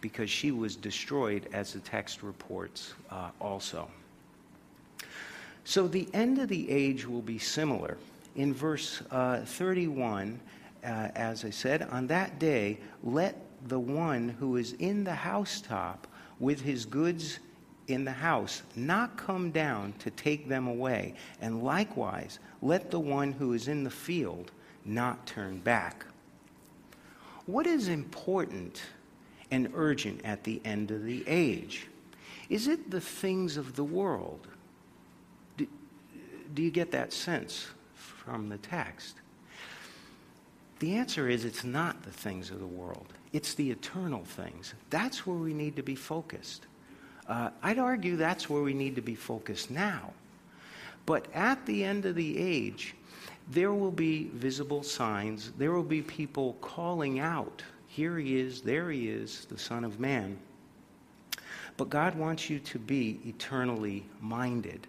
because 0.00 0.28
she 0.28 0.50
was 0.50 0.74
destroyed, 0.74 1.48
as 1.52 1.72
the 1.72 1.80
text 1.80 2.22
reports 2.22 2.94
uh, 3.10 3.30
also. 3.40 3.88
So 5.64 5.86
the 5.86 6.08
end 6.12 6.38
of 6.38 6.48
the 6.48 6.68
age 6.68 7.06
will 7.06 7.22
be 7.22 7.38
similar. 7.38 7.96
In 8.34 8.52
verse 8.52 9.02
uh, 9.12 9.42
31, 9.44 10.40
uh, 10.82 10.86
as 10.86 11.44
I 11.44 11.50
said, 11.50 11.82
on 11.82 12.08
that 12.08 12.40
day, 12.40 12.78
let 13.04 13.36
the 13.68 13.78
one 13.78 14.30
who 14.40 14.56
is 14.56 14.72
in 14.74 15.04
the 15.04 15.14
housetop 15.14 16.08
with 16.40 16.60
his 16.60 16.84
goods 16.84 17.38
in 17.86 18.04
the 18.04 18.10
house 18.10 18.62
not 18.74 19.16
come 19.16 19.52
down 19.52 19.94
to 20.00 20.10
take 20.10 20.48
them 20.48 20.66
away. 20.66 21.14
And 21.40 21.62
likewise, 21.62 22.40
let 22.60 22.90
the 22.90 22.98
one 22.98 23.32
who 23.32 23.52
is 23.52 23.68
in 23.68 23.84
the 23.84 23.90
field 23.90 24.50
not 24.84 25.26
turn 25.26 25.58
back. 25.58 26.04
What 27.46 27.66
is 27.66 27.88
important 27.88 28.82
and 29.50 29.70
urgent 29.74 30.20
at 30.24 30.44
the 30.44 30.60
end 30.64 30.90
of 30.90 31.04
the 31.04 31.24
age? 31.26 31.88
Is 32.48 32.68
it 32.68 32.90
the 32.90 33.00
things 33.00 33.56
of 33.56 33.76
the 33.76 33.84
world? 33.84 34.46
Do, 35.56 35.66
do 36.54 36.62
you 36.62 36.70
get 36.70 36.90
that 36.92 37.12
sense 37.12 37.66
from 37.94 38.48
the 38.48 38.58
text? 38.58 39.16
The 40.78 40.96
answer 40.96 41.28
is 41.28 41.44
it's 41.44 41.64
not 41.64 42.02
the 42.02 42.10
things 42.10 42.50
of 42.50 42.58
the 42.58 42.66
world, 42.66 43.06
it's 43.32 43.54
the 43.54 43.70
eternal 43.70 44.24
things. 44.24 44.74
That's 44.90 45.26
where 45.26 45.36
we 45.36 45.54
need 45.54 45.76
to 45.76 45.82
be 45.82 45.94
focused. 45.94 46.66
Uh, 47.28 47.50
I'd 47.62 47.78
argue 47.78 48.16
that's 48.16 48.50
where 48.50 48.62
we 48.62 48.74
need 48.74 48.96
to 48.96 49.02
be 49.02 49.14
focused 49.14 49.70
now. 49.70 50.12
But 51.06 51.26
at 51.34 51.64
the 51.66 51.84
end 51.84 52.04
of 52.04 52.14
the 52.14 52.38
age, 52.38 52.94
there 53.50 53.72
will 53.72 53.90
be 53.90 54.30
visible 54.34 54.82
signs. 54.82 55.52
There 55.58 55.72
will 55.72 55.82
be 55.82 56.02
people 56.02 56.54
calling 56.60 57.20
out, 57.20 57.62
Here 57.88 58.18
he 58.18 58.38
is, 58.38 58.62
there 58.62 58.90
he 58.90 59.08
is, 59.08 59.46
the 59.46 59.58
Son 59.58 59.84
of 59.84 60.00
Man. 60.00 60.38
But 61.76 61.90
God 61.90 62.14
wants 62.14 62.48
you 62.48 62.58
to 62.60 62.78
be 62.78 63.20
eternally 63.24 64.04
minded. 64.20 64.86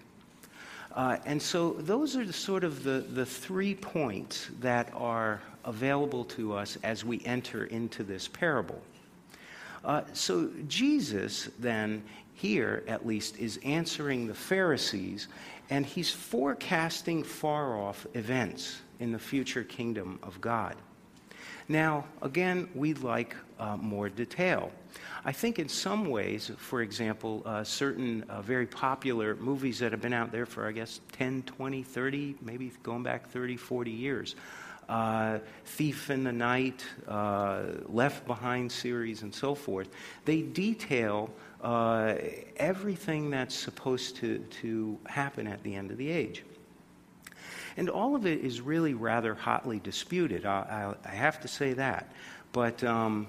Uh, 0.94 1.18
and 1.26 1.42
so 1.42 1.74
those 1.74 2.16
are 2.16 2.26
the, 2.26 2.34
sort 2.34 2.64
of 2.64 2.84
the, 2.84 3.04
the 3.10 3.26
three 3.26 3.74
points 3.74 4.50
that 4.60 4.90
are 4.94 5.42
available 5.66 6.24
to 6.26 6.54
us 6.54 6.78
as 6.84 7.04
we 7.04 7.22
enter 7.26 7.66
into 7.66 8.04
this 8.04 8.28
parable. 8.28 8.82
Uh, 9.84 10.04
so 10.14 10.50
Jesus 10.68 11.50
then 11.60 12.04
here 12.34 12.84
at 12.88 13.06
least 13.06 13.38
is 13.38 13.60
answering 13.64 14.28
the 14.28 14.34
Pharisees 14.34 15.28
and 15.70 15.86
he's 15.86 16.12
forecasting 16.12 17.24
far 17.24 17.80
off 17.80 18.06
events 18.14 18.82
in 19.00 19.12
the 19.12 19.20
future 19.20 19.64
kingdom 19.64 20.20
of 20.24 20.40
God. 20.42 20.76
Now, 21.70 22.06
again, 22.22 22.68
we'd 22.76 23.00
like 23.00 23.36
uh, 23.60 23.78
more 23.78 24.10
detail. 24.10 24.72
I 25.24 25.32
think 25.32 25.60
in 25.60 25.70
some 25.70 26.10
ways, 26.10 26.52
for 26.58 26.82
example, 26.82 27.42
uh, 27.46 27.64
certain 27.64 28.24
uh, 28.24 28.42
very 28.42 28.68
popular 28.68 29.36
movies 29.36 29.80
that 29.80 29.92
have 29.94 30.02
been 30.02 30.14
out 30.14 30.32
there 30.32 30.46
for, 30.46 30.68
I 30.68 30.74
guess, 30.74 31.00
10, 31.14 31.44
20, 31.44 31.84
30, 31.84 32.36
maybe 32.42 32.72
going 32.84 33.04
back 33.04 33.30
30, 33.30 33.56
40 33.56 33.92
years. 33.92 34.36
Uh, 34.90 35.40
Thief 35.64 36.10
in 36.10 36.26
the 36.26 36.32
Night, 36.34 36.86
uh, 37.08 37.64
Left 37.88 38.28
Behind 38.28 38.70
series, 38.70 39.22
and 39.22 39.34
so 39.34 39.56
forth. 39.56 39.88
They 40.26 40.42
detail 40.42 41.30
uh, 41.64 42.16
everything 42.58 43.30
that's 43.30 43.56
supposed 43.56 44.18
to, 44.18 44.40
to 44.40 45.00
happen 45.06 45.48
at 45.48 45.64
the 45.64 45.74
end 45.74 45.92
of 45.92 45.98
the 45.98 46.10
age. 46.10 46.44
And 47.78 47.90
all 47.90 48.16
of 48.16 48.26
it 48.26 48.42
is 48.42 48.62
really 48.62 48.94
rather 48.94 49.34
hotly 49.34 49.80
disputed. 49.80 50.46
I, 50.46 50.96
I, 51.06 51.10
I 51.10 51.16
have 51.16 51.40
to 51.42 51.48
say 51.48 51.74
that. 51.74 52.12
But, 52.52 52.84
um, 52.84 53.28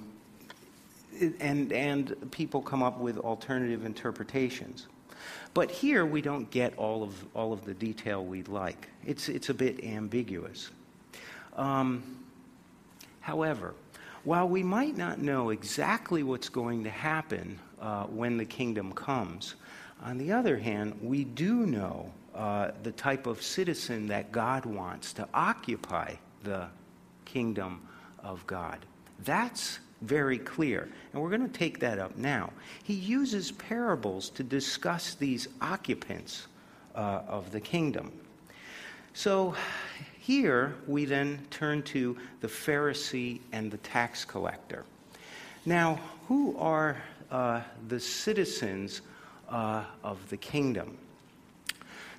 and, 1.41 1.73
and 1.73 2.31
people 2.33 2.61
come 2.61 2.83
up 2.83 2.99
with 2.99 3.19
alternative 3.19 3.87
interpretations. 3.87 4.89
But 5.55 5.71
here 5.71 6.05
we 6.05 6.21
don't 6.21 6.51
get 6.51 6.77
all 6.77 7.05
of, 7.05 7.25
all 7.35 7.53
of 7.53 7.65
the 7.65 7.73
detail 7.73 8.25
we'd 8.25 8.49
like. 8.49 8.89
It's, 9.07 9.29
it's 9.29 9.49
a 9.49 9.55
bit 9.55 9.83
ambiguous. 9.85 10.71
Um, 11.57 12.03
however, 13.21 13.75
while 14.25 14.49
we 14.49 14.63
might 14.63 14.97
not 14.97 15.21
know 15.21 15.51
exactly 15.51 16.23
what's 16.23 16.49
going 16.49 16.85
to 16.85 16.91
happen 16.91 17.59
uh, 17.85 18.05
when 18.05 18.39
the 18.39 18.45
kingdom 18.47 18.93
comes, 18.95 19.57
on 20.03 20.17
the 20.17 20.33
other 20.33 20.57
hand, 20.57 20.99
we 21.03 21.25
do 21.25 21.67
know 21.67 22.11
uh, 22.35 22.71
the 22.83 22.93
type 22.93 23.27
of 23.27 23.43
citizen 23.43 24.07
that 24.09 24.33
God 24.33 24.65
wants 24.65 25.13
to 25.13 25.29
occupy 25.35 26.15
the 26.43 26.67
kingdom 27.27 27.87
of 28.21 28.47
God. 28.47 28.79
That's 29.25 29.81
very 30.01 30.39
clear. 30.39 30.89
And 31.13 31.23
we're 31.23 31.29
going 31.29 31.47
to 31.47 31.59
take 31.59 31.79
that 31.81 31.99
up 31.99 32.17
now. 32.17 32.53
He 32.83 32.95
uses 32.95 33.53
parables 33.53 34.31
to 34.31 34.43
discuss 34.43 35.15
these 35.15 35.49
occupants 35.61 36.47
uh, 36.95 37.21
of 37.29 37.53
the 37.53 37.61
kingdom. 37.61 38.13
So 39.13 39.55
here 40.19 40.75
we 40.87 41.05
then 41.05 41.47
turn 41.51 41.83
to 41.83 42.17
the 42.41 42.49
Pharisee 42.49 43.41
and 43.53 43.71
the 43.71 43.79
tax 43.79 44.25
collector. 44.25 44.85
Now, 45.67 46.01
who 46.29 46.57
are 46.59 47.03
uh, 47.35 47.61
the 47.89 47.99
citizens 47.99 49.03
uh, 49.49 49.83
of 50.05 50.19
the 50.31 50.37
kingdom? 50.37 50.97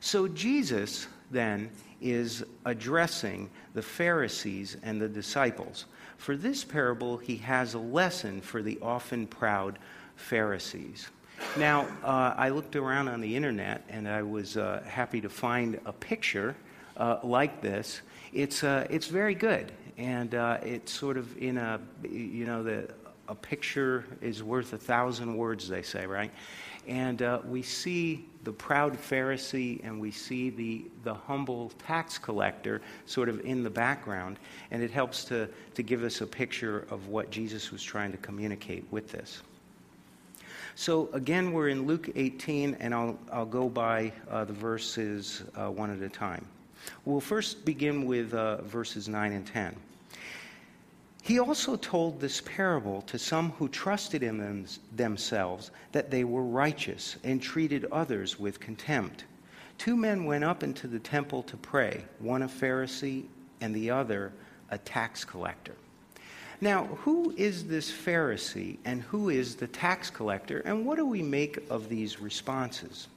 So 0.01 0.27
Jesus 0.27 1.07
then 1.31 1.69
is 2.01 2.43
addressing 2.65 3.49
the 3.73 3.81
Pharisees 3.81 4.77
and 4.83 5.01
the 5.01 5.07
disciples. 5.07 5.85
For 6.17 6.35
this 6.35 6.63
parable, 6.65 7.17
he 7.17 7.37
has 7.37 7.73
a 7.73 7.79
lesson 7.79 8.41
for 8.41 8.61
the 8.61 8.77
often 8.81 9.25
proud 9.25 9.79
Pharisees. 10.17 11.07
Now, 11.57 11.87
uh, 12.03 12.33
I 12.37 12.49
looked 12.49 12.75
around 12.75 13.07
on 13.07 13.21
the 13.21 13.35
internet 13.35 13.83
and 13.89 14.07
I 14.07 14.21
was 14.21 14.57
uh, 14.57 14.83
happy 14.85 15.21
to 15.21 15.29
find 15.29 15.79
a 15.85 15.93
picture 15.93 16.55
uh, 16.97 17.19
like 17.23 17.61
this. 17.61 18.01
It's, 18.33 18.63
uh, 18.63 18.85
it's 18.89 19.07
very 19.07 19.35
good. 19.35 19.71
And 19.97 20.35
uh, 20.35 20.57
it's 20.61 20.91
sort 20.91 21.17
of 21.17 21.37
in 21.37 21.57
a, 21.57 21.79
you 22.03 22.45
know, 22.45 22.63
the, 22.63 22.89
a 23.27 23.35
picture 23.35 24.05
is 24.21 24.43
worth 24.43 24.73
a 24.73 24.77
thousand 24.77 25.35
words, 25.35 25.67
they 25.67 25.81
say, 25.81 26.05
right? 26.05 26.31
And 26.87 27.21
uh, 27.21 27.39
we 27.45 27.63
see 27.63 28.25
the 28.43 28.51
proud 28.51 28.95
Pharisee 28.95 29.83
and 29.83 29.99
we 29.99 30.11
see 30.11 30.51
the, 30.51 30.85
the 31.03 31.13
humble 31.13 31.71
tax 31.87 32.17
collector 32.17 32.81
sort 33.05 33.27
of 33.27 33.39
in 33.41 33.63
the 33.63 33.69
background. 33.69 34.37
And 34.69 34.83
it 34.83 34.91
helps 34.91 35.25
to, 35.25 35.49
to 35.73 35.83
give 35.83 36.03
us 36.03 36.21
a 36.21 36.27
picture 36.27 36.85
of 36.91 37.07
what 37.07 37.31
Jesus 37.31 37.71
was 37.71 37.81
trying 37.81 38.11
to 38.11 38.17
communicate 38.17 38.85
with 38.91 39.11
this. 39.11 39.41
So 40.75 41.09
again, 41.13 41.53
we're 41.53 41.69
in 41.69 41.87
Luke 41.87 42.09
18, 42.15 42.77
and 42.79 42.93
I'll, 42.93 43.17
I'll 43.31 43.45
go 43.45 43.69
by 43.69 44.11
uh, 44.29 44.43
the 44.43 44.53
verses 44.53 45.43
uh, 45.55 45.71
one 45.71 45.89
at 45.89 46.01
a 46.01 46.09
time. 46.09 46.45
We'll 47.05 47.21
first 47.21 47.65
begin 47.65 48.05
with 48.05 48.33
uh, 48.33 48.61
verses 48.63 49.07
9 49.07 49.31
and 49.31 49.47
10. 49.47 49.75
He 51.25 51.39
also 51.39 51.75
told 51.75 52.19
this 52.19 52.41
parable 52.41 53.01
to 53.07 53.17
some 53.17 53.49
who 53.53 53.67
trusted 53.67 54.21
in 54.21 54.37
them, 54.37 54.67
themselves 54.95 55.71
that 55.91 56.11
they 56.11 56.23
were 56.23 56.43
righteous 56.43 57.15
and 57.23 57.41
treated 57.41 57.85
others 57.91 58.39
with 58.39 58.59
contempt. 58.59 59.23
Two 59.79 59.95
men 59.95 60.25
went 60.25 60.43
up 60.43 60.61
into 60.61 60.87
the 60.87 60.99
temple 60.99 61.41
to 61.41 61.57
pray, 61.57 62.05
one 62.19 62.43
a 62.43 62.47
Pharisee 62.47 63.23
and 63.59 63.73
the 63.73 63.89
other 63.89 64.33
a 64.69 64.77
tax 64.77 65.25
collector. 65.25 65.73
Now, 66.61 66.85
who 66.85 67.33
is 67.35 67.65
this 67.65 67.91
Pharisee 67.91 68.77
and 68.85 69.01
who 69.01 69.29
is 69.29 69.55
the 69.55 69.65
tax 69.65 70.11
collector, 70.11 70.59
and 70.59 70.85
what 70.85 70.97
do 70.97 71.07
we 71.07 71.23
make 71.23 71.57
of 71.71 71.89
these 71.89 72.21
responses? 72.21 73.07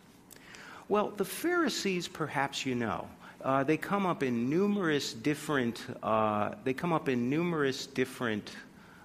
Well, 0.88 1.10
the 1.10 1.26
Pharisees, 1.26 2.08
perhaps 2.08 2.64
you 2.64 2.74
know, 2.74 3.06
uh, 3.42 3.64
they 3.64 3.76
come 3.76 4.06
up 4.06 4.22
in 4.22 4.48
numerous 4.48 5.12
different. 5.12 5.84
Uh, 6.02 6.54
they 6.64 6.74
come 6.74 6.92
up 6.92 7.08
in 7.08 7.30
numerous 7.30 7.86
different 7.86 8.50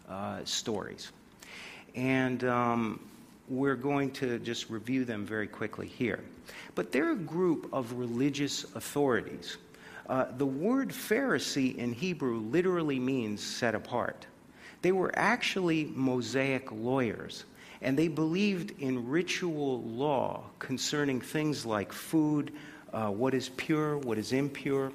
uh, 0.10 0.39
stories, 0.43 1.12
and 1.96 2.43
um, 2.43 3.00
we're 3.50 3.76
going 3.76 4.12
to 4.12 4.39
just 4.39 4.69
review 4.69 5.06
them 5.06 5.26
very 5.26 5.48
quickly 5.48 5.88
here. 5.88 6.19
But 6.76 6.91
they're 6.91 7.12
a 7.12 7.15
group 7.15 7.69
of 7.72 7.93
religious 7.93 8.63
authorities 8.76 9.58
uh, 10.08 10.26
the 10.38 10.46
word 10.46 10.89
Pharisee 10.89 11.76
in 11.78 11.93
Hebrew 11.93 12.39
literally 12.39 13.00
means 13.00 13.41
set 13.41 13.74
apart. 13.74 14.26
They 14.82 14.91
were 14.91 15.12
actually 15.15 15.86
Mosaic 15.96 16.72
lawyers, 16.72 17.46
and 17.82 17.98
they 17.98 18.10
believed 18.10 18.80
in 18.82 19.10
ritual 19.10 19.82
law 19.84 20.43
concerning 20.60 21.22
things 21.22 21.65
like 21.65 21.93
food, 21.93 22.52
uh, 22.94 23.10
what 23.10 23.34
is 23.34 23.50
pure, 23.50 23.98
what 23.98 24.18
is 24.18 24.32
impure. 24.32 24.92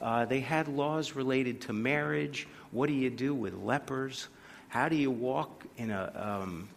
Uh, 0.00 0.24
they 0.24 0.40
had 0.40 0.66
laws 0.68 1.14
related 1.14 1.60
to 1.60 1.72
marriage. 1.72 2.48
What 2.72 2.88
do 2.88 2.94
you 2.94 3.10
do 3.10 3.34
with 3.34 3.54
lepers? 3.54 4.28
How 4.68 4.88
do 4.88 4.96
you 4.96 5.10
walk 5.10 5.64
in 5.76 5.90
a, 5.90 6.12
um, 6.42 6.68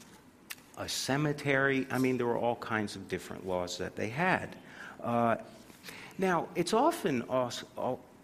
a 0.78 0.88
cemetery? 0.88 1.88
I 1.90 1.98
mean, 1.98 2.18
there 2.18 2.28
were 2.28 2.38
all 2.38 2.58
kinds 2.58 2.96
of 2.96 3.08
different 3.08 3.48
laws 3.48 3.78
that 3.78 3.96
they 3.96 4.10
had. 4.10 4.56
Uh, 5.02 5.38
now, 6.18 6.48
it's 6.56 6.74
often, 6.74 7.24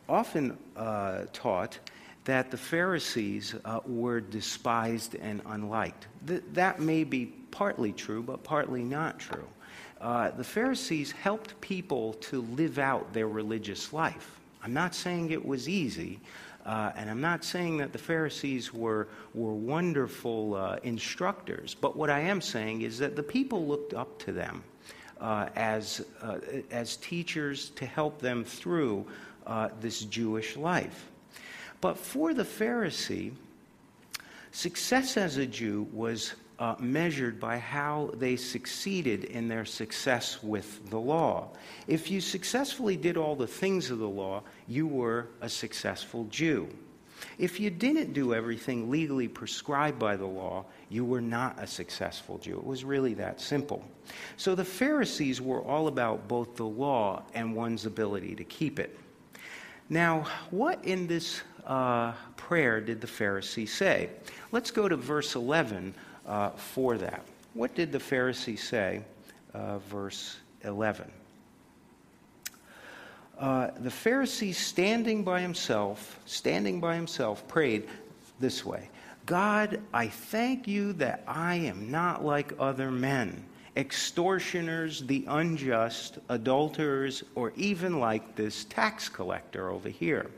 often 0.07 0.57
uh, 0.75 1.25
taught 1.33 1.79
that 2.25 2.51
the 2.51 2.57
Pharisees 2.57 3.55
uh, 3.65 3.79
were 3.85 4.19
despised 4.19 5.15
and 5.15 5.41
unliked. 5.47 6.07
Th- 6.27 6.43
that 6.53 6.79
may 6.79 7.03
be 7.03 7.25
partly 7.49 7.91
true, 7.91 8.21
but 8.21 8.43
partly 8.43 8.83
not 8.83 9.19
true. 9.19 9.47
Uh, 10.01 10.31
the 10.31 10.43
Pharisees 10.43 11.11
helped 11.11 11.59
people 11.61 12.13
to 12.13 12.41
live 12.41 12.79
out 12.79 13.13
their 13.13 13.27
religious 13.27 13.93
life. 13.93 14.39
I'm 14.63 14.73
not 14.73 14.95
saying 14.95 15.29
it 15.29 15.45
was 15.45 15.69
easy, 15.69 16.19
uh, 16.65 16.91
and 16.95 17.07
I'm 17.07 17.21
not 17.21 17.43
saying 17.43 17.77
that 17.77 17.93
the 17.93 17.99
Pharisees 17.99 18.73
were, 18.73 19.07
were 19.35 19.53
wonderful 19.53 20.55
uh, 20.55 20.77
instructors, 20.81 21.75
but 21.75 21.95
what 21.95 22.09
I 22.09 22.19
am 22.19 22.41
saying 22.41 22.81
is 22.81 22.97
that 22.97 23.15
the 23.15 23.23
people 23.23 23.67
looked 23.67 23.93
up 23.93 24.17
to 24.19 24.31
them 24.31 24.63
uh, 25.19 25.49
as, 25.55 26.03
uh, 26.23 26.39
as 26.71 26.97
teachers 26.97 27.69
to 27.71 27.85
help 27.85 28.19
them 28.19 28.43
through 28.43 29.05
uh, 29.45 29.69
this 29.81 30.01
Jewish 30.05 30.57
life. 30.57 31.11
But 31.79 31.97
for 31.97 32.33
the 32.33 32.43
Pharisee, 32.43 33.33
success 34.51 35.15
as 35.15 35.37
a 35.37 35.45
Jew 35.45 35.87
was 35.93 36.33
uh, 36.61 36.75
measured 36.77 37.39
by 37.39 37.57
how 37.57 38.11
they 38.13 38.35
succeeded 38.35 39.23
in 39.23 39.47
their 39.47 39.65
success 39.65 40.43
with 40.43 40.87
the 40.91 40.99
law. 40.99 41.49
If 41.87 42.11
you 42.11 42.21
successfully 42.21 42.95
did 42.95 43.17
all 43.17 43.35
the 43.35 43.47
things 43.47 43.89
of 43.89 43.97
the 43.97 44.07
law, 44.07 44.43
you 44.67 44.85
were 44.85 45.29
a 45.41 45.49
successful 45.49 46.25
Jew. 46.25 46.69
If 47.39 47.59
you 47.59 47.71
didn't 47.71 48.13
do 48.13 48.35
everything 48.35 48.91
legally 48.91 49.27
prescribed 49.27 49.97
by 49.97 50.15
the 50.15 50.27
law, 50.27 50.65
you 50.89 51.03
were 51.03 51.21
not 51.21 51.57
a 51.57 51.65
successful 51.65 52.37
Jew. 52.37 52.57
It 52.57 52.65
was 52.65 52.83
really 52.83 53.15
that 53.15 53.41
simple. 53.41 53.83
So 54.37 54.53
the 54.53 54.65
Pharisees 54.65 55.41
were 55.41 55.63
all 55.63 55.87
about 55.87 56.27
both 56.27 56.55
the 56.55 56.65
law 56.65 57.23
and 57.33 57.55
one's 57.55 57.87
ability 57.87 58.35
to 58.35 58.43
keep 58.43 58.79
it. 58.79 58.99
Now, 59.89 60.27
what 60.51 60.85
in 60.85 61.07
this 61.07 61.41
uh, 61.65 62.13
prayer 62.37 62.79
did 62.81 63.01
the 63.01 63.07
Pharisee 63.07 63.67
say? 63.67 64.11
Let's 64.51 64.69
go 64.69 64.87
to 64.87 64.95
verse 64.95 65.33
11 65.33 65.95
uh, 66.31 66.49
for 66.51 66.97
that. 66.97 67.23
What 67.53 67.75
did 67.75 67.91
the 67.91 67.99
Pharisee 67.99 68.57
say? 68.57 69.01
Uh, 69.53 69.79
verse 69.79 70.37
11. 70.63 71.11
Uh, 73.37 73.71
the 73.79 73.89
Pharisee, 73.89 74.53
standing 74.53 75.23
by 75.23 75.41
himself, 75.41 76.19
standing 76.25 76.79
by 76.79 76.95
himself, 76.95 77.45
prayed 77.47 77.87
this 78.39 78.65
way 78.65 78.89
God, 79.25 79.81
I 79.93 80.07
thank 80.07 80.67
you 80.67 80.93
that 80.93 81.23
I 81.27 81.55
am 81.55 81.91
not 81.91 82.23
like 82.23 82.53
other 82.59 82.91
men, 82.91 83.43
extortioners, 83.75 85.01
the 85.01 85.25
unjust, 85.27 86.19
adulterers, 86.29 87.23
or 87.35 87.51
even 87.57 87.99
like 87.99 88.35
this 88.35 88.63
tax 88.65 89.09
collector 89.09 89.69
over 89.69 89.89
here. 89.89 90.31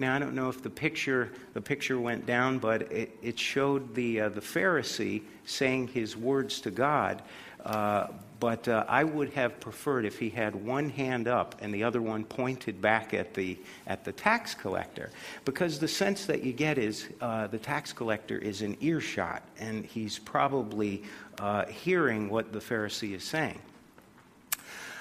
Now 0.00 0.16
I 0.16 0.18
don't 0.18 0.34
know 0.34 0.48
if 0.48 0.62
the 0.62 0.70
picture 0.70 1.30
the 1.52 1.60
picture 1.60 2.00
went 2.00 2.24
down, 2.24 2.58
but 2.58 2.90
it, 2.90 3.18
it 3.20 3.38
showed 3.38 3.94
the 3.94 4.22
uh, 4.22 4.28
the 4.30 4.40
Pharisee 4.40 5.20
saying 5.44 5.88
his 5.88 6.16
words 6.16 6.62
to 6.62 6.70
God. 6.70 7.20
Uh, 7.62 8.06
but 8.40 8.66
uh, 8.66 8.86
I 8.88 9.04
would 9.04 9.28
have 9.34 9.60
preferred 9.60 10.06
if 10.06 10.18
he 10.18 10.30
had 10.30 10.54
one 10.54 10.88
hand 10.88 11.28
up 11.28 11.56
and 11.60 11.74
the 11.74 11.84
other 11.84 12.00
one 12.00 12.24
pointed 12.24 12.80
back 12.80 13.12
at 13.12 13.34
the, 13.34 13.58
at 13.86 14.02
the 14.02 14.12
tax 14.12 14.54
collector. 14.54 15.10
Because 15.44 15.78
the 15.78 15.86
sense 15.86 16.24
that 16.24 16.42
you 16.42 16.54
get 16.54 16.78
is 16.78 17.08
uh, 17.20 17.48
the 17.48 17.58
tax 17.58 17.92
collector 17.92 18.38
is 18.38 18.62
in 18.62 18.78
earshot 18.80 19.42
and 19.58 19.84
he's 19.84 20.18
probably 20.18 21.02
uh, 21.38 21.66
hearing 21.66 22.30
what 22.30 22.50
the 22.50 22.60
Pharisee 22.60 23.14
is 23.14 23.24
saying. 23.24 23.60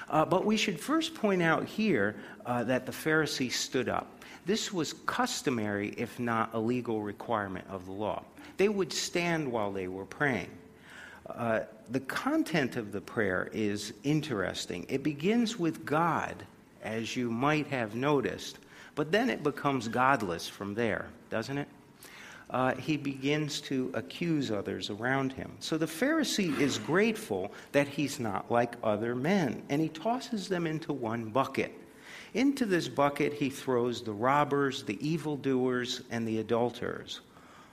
Uh, 0.09 0.25
but 0.25 0.43
we 0.43 0.57
should 0.57 0.77
first 0.77 1.15
point 1.15 1.41
out 1.41 1.65
here 1.65 2.17
uh, 2.45 2.65
that 2.65 2.85
the 2.85 2.91
Pharisee 2.91 3.51
stood 3.51 3.87
up. 3.87 4.18
This 4.49 4.73
was 4.73 4.93
customary, 5.05 5.93
if 5.95 6.19
not 6.19 6.55
a 6.55 6.59
legal 6.59 7.03
requirement 7.03 7.67
of 7.69 7.85
the 7.85 7.91
law. 7.91 8.23
They 8.57 8.67
would 8.67 8.91
stand 8.91 9.51
while 9.51 9.71
they 9.71 9.87
were 9.87 10.05
praying. 10.05 10.49
Uh, 11.27 11.59
the 11.91 11.99
content 11.99 12.75
of 12.75 12.91
the 12.91 12.99
prayer 12.99 13.51
is 13.53 13.93
interesting. 14.03 14.87
It 14.89 15.03
begins 15.03 15.59
with 15.59 15.85
God, 15.85 16.33
as 16.81 17.15
you 17.15 17.29
might 17.29 17.67
have 17.67 17.93
noticed, 17.93 18.57
But 18.95 19.11
then 19.11 19.29
it 19.29 19.43
becomes 19.43 19.87
godless 19.87 20.49
from 20.49 20.73
there, 20.73 21.09
doesn't 21.29 21.59
it? 21.59 21.67
Uh, 22.49 22.73
he 22.73 22.97
begins 22.97 23.61
to 23.61 23.91
accuse 23.93 24.49
others 24.49 24.89
around 24.89 25.31
him. 25.31 25.51
So 25.59 25.77
the 25.77 25.85
Pharisee 25.85 26.59
is 26.59 26.79
grateful 26.79 27.51
that 27.71 27.87
he's 27.87 28.19
not 28.19 28.49
like 28.49 28.77
other 28.83 29.13
men, 29.13 29.61
and 29.69 29.79
he 29.79 29.89
tosses 29.89 30.47
them 30.47 30.65
into 30.65 30.91
one 30.91 31.25
bucket. 31.25 31.71
Into 32.33 32.65
this 32.65 32.87
bucket, 32.87 33.33
he 33.33 33.49
throws 33.49 34.01
the 34.01 34.13
robbers, 34.13 34.83
the 34.83 34.99
evildoers, 35.07 36.01
and 36.11 36.27
the 36.27 36.39
adulterers. 36.39 37.21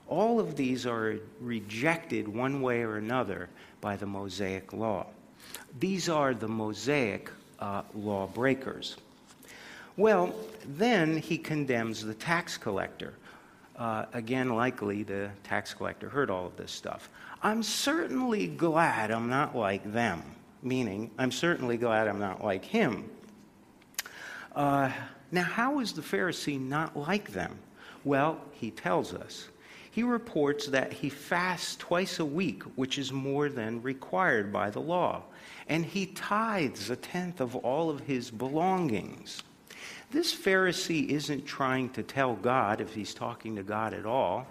All 0.08 0.40
of 0.40 0.56
these 0.56 0.86
are 0.86 1.18
rejected 1.40 2.28
one 2.28 2.62
way 2.62 2.82
or 2.82 2.96
another 2.96 3.48
by 3.80 3.96
the 3.96 4.06
Mosaic 4.06 4.72
law. 4.72 5.06
These 5.78 6.08
are 6.08 6.32
the 6.32 6.48
Mosaic 6.48 7.30
uh, 7.58 7.82
lawbreakers. 7.94 8.96
Well, 9.96 10.34
then 10.64 11.16
he 11.16 11.38
condemns 11.38 12.04
the 12.04 12.14
tax 12.14 12.56
collector. 12.56 13.14
Uh, 13.76 14.06
again, 14.14 14.54
likely 14.54 15.02
the 15.02 15.30
tax 15.44 15.74
collector 15.74 16.08
heard 16.08 16.30
all 16.30 16.46
of 16.46 16.56
this 16.56 16.72
stuff. 16.72 17.10
I'm 17.42 17.62
certainly 17.62 18.46
glad 18.46 19.10
I'm 19.10 19.28
not 19.28 19.54
like 19.54 19.92
them, 19.92 20.22
meaning, 20.62 21.10
I'm 21.18 21.30
certainly 21.30 21.76
glad 21.76 22.08
I'm 22.08 22.18
not 22.18 22.42
like 22.42 22.64
him. 22.64 23.08
Uh, 24.56 24.90
now, 25.30 25.42
how 25.42 25.80
is 25.80 25.92
the 25.92 26.02
Pharisee 26.02 26.58
not 26.58 26.96
like 26.96 27.32
them? 27.32 27.58
Well, 28.04 28.40
he 28.52 28.70
tells 28.70 29.12
us. 29.12 29.48
He 29.90 30.02
reports 30.02 30.66
that 30.68 30.92
he 30.92 31.08
fasts 31.08 31.76
twice 31.76 32.18
a 32.18 32.24
week, 32.24 32.62
which 32.74 32.98
is 32.98 33.12
more 33.12 33.48
than 33.48 33.82
required 33.82 34.52
by 34.52 34.70
the 34.70 34.80
law, 34.80 35.22
and 35.68 35.84
he 35.84 36.06
tithes 36.06 36.90
a 36.90 36.96
tenth 36.96 37.40
of 37.40 37.56
all 37.56 37.90
of 37.90 38.00
his 38.00 38.30
belongings. 38.30 39.42
This 40.10 40.34
Pharisee 40.34 41.08
isn't 41.08 41.46
trying 41.46 41.90
to 41.90 42.02
tell 42.02 42.34
God, 42.34 42.80
if 42.80 42.94
he's 42.94 43.12
talking 43.14 43.56
to 43.56 43.62
God 43.62 43.92
at 43.92 44.06
all, 44.06 44.46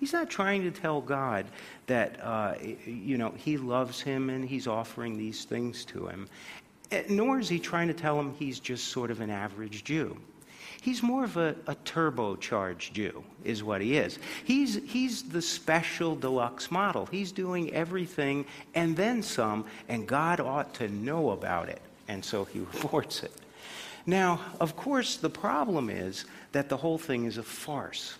he's 0.00 0.12
not 0.12 0.28
trying 0.28 0.62
to 0.62 0.70
tell 0.70 1.00
God 1.00 1.46
that, 1.86 2.18
uh, 2.22 2.54
you 2.84 3.16
know, 3.18 3.32
he 3.36 3.56
loves 3.56 4.00
him 4.00 4.30
and 4.30 4.44
he's 4.44 4.66
offering 4.66 5.16
these 5.16 5.44
things 5.44 5.84
to 5.86 6.06
him. 6.06 6.26
Eh, 6.90 7.02
nor 7.08 7.38
is 7.38 7.48
he 7.48 7.58
trying 7.58 7.88
to 7.88 7.94
tell 7.94 8.18
him 8.18 8.34
he's 8.38 8.60
just 8.60 8.88
sort 8.88 9.10
of 9.10 9.20
an 9.20 9.30
average 9.30 9.84
Jew. 9.84 10.16
He's 10.80 11.02
more 11.02 11.24
of 11.24 11.36
a, 11.36 11.54
a 11.66 11.74
turbocharged 11.74 12.92
Jew, 12.92 13.22
is 13.44 13.62
what 13.62 13.82
he 13.82 13.98
is. 13.98 14.18
He's, 14.44 14.80
he's 14.86 15.24
the 15.24 15.42
special 15.42 16.16
deluxe 16.16 16.70
model. 16.70 17.06
He's 17.06 17.32
doing 17.32 17.72
everything 17.74 18.46
and 18.74 18.96
then 18.96 19.22
some, 19.22 19.66
and 19.88 20.06
God 20.06 20.40
ought 20.40 20.72
to 20.74 20.88
know 20.88 21.30
about 21.30 21.68
it. 21.68 21.82
And 22.08 22.24
so 22.24 22.44
he 22.44 22.60
reports 22.72 23.22
it. 23.22 23.32
Now, 24.06 24.40
of 24.58 24.74
course, 24.74 25.18
the 25.18 25.30
problem 25.30 25.90
is 25.90 26.24
that 26.52 26.70
the 26.70 26.76
whole 26.78 26.98
thing 26.98 27.26
is 27.26 27.36
a 27.36 27.42
farce. 27.42 28.16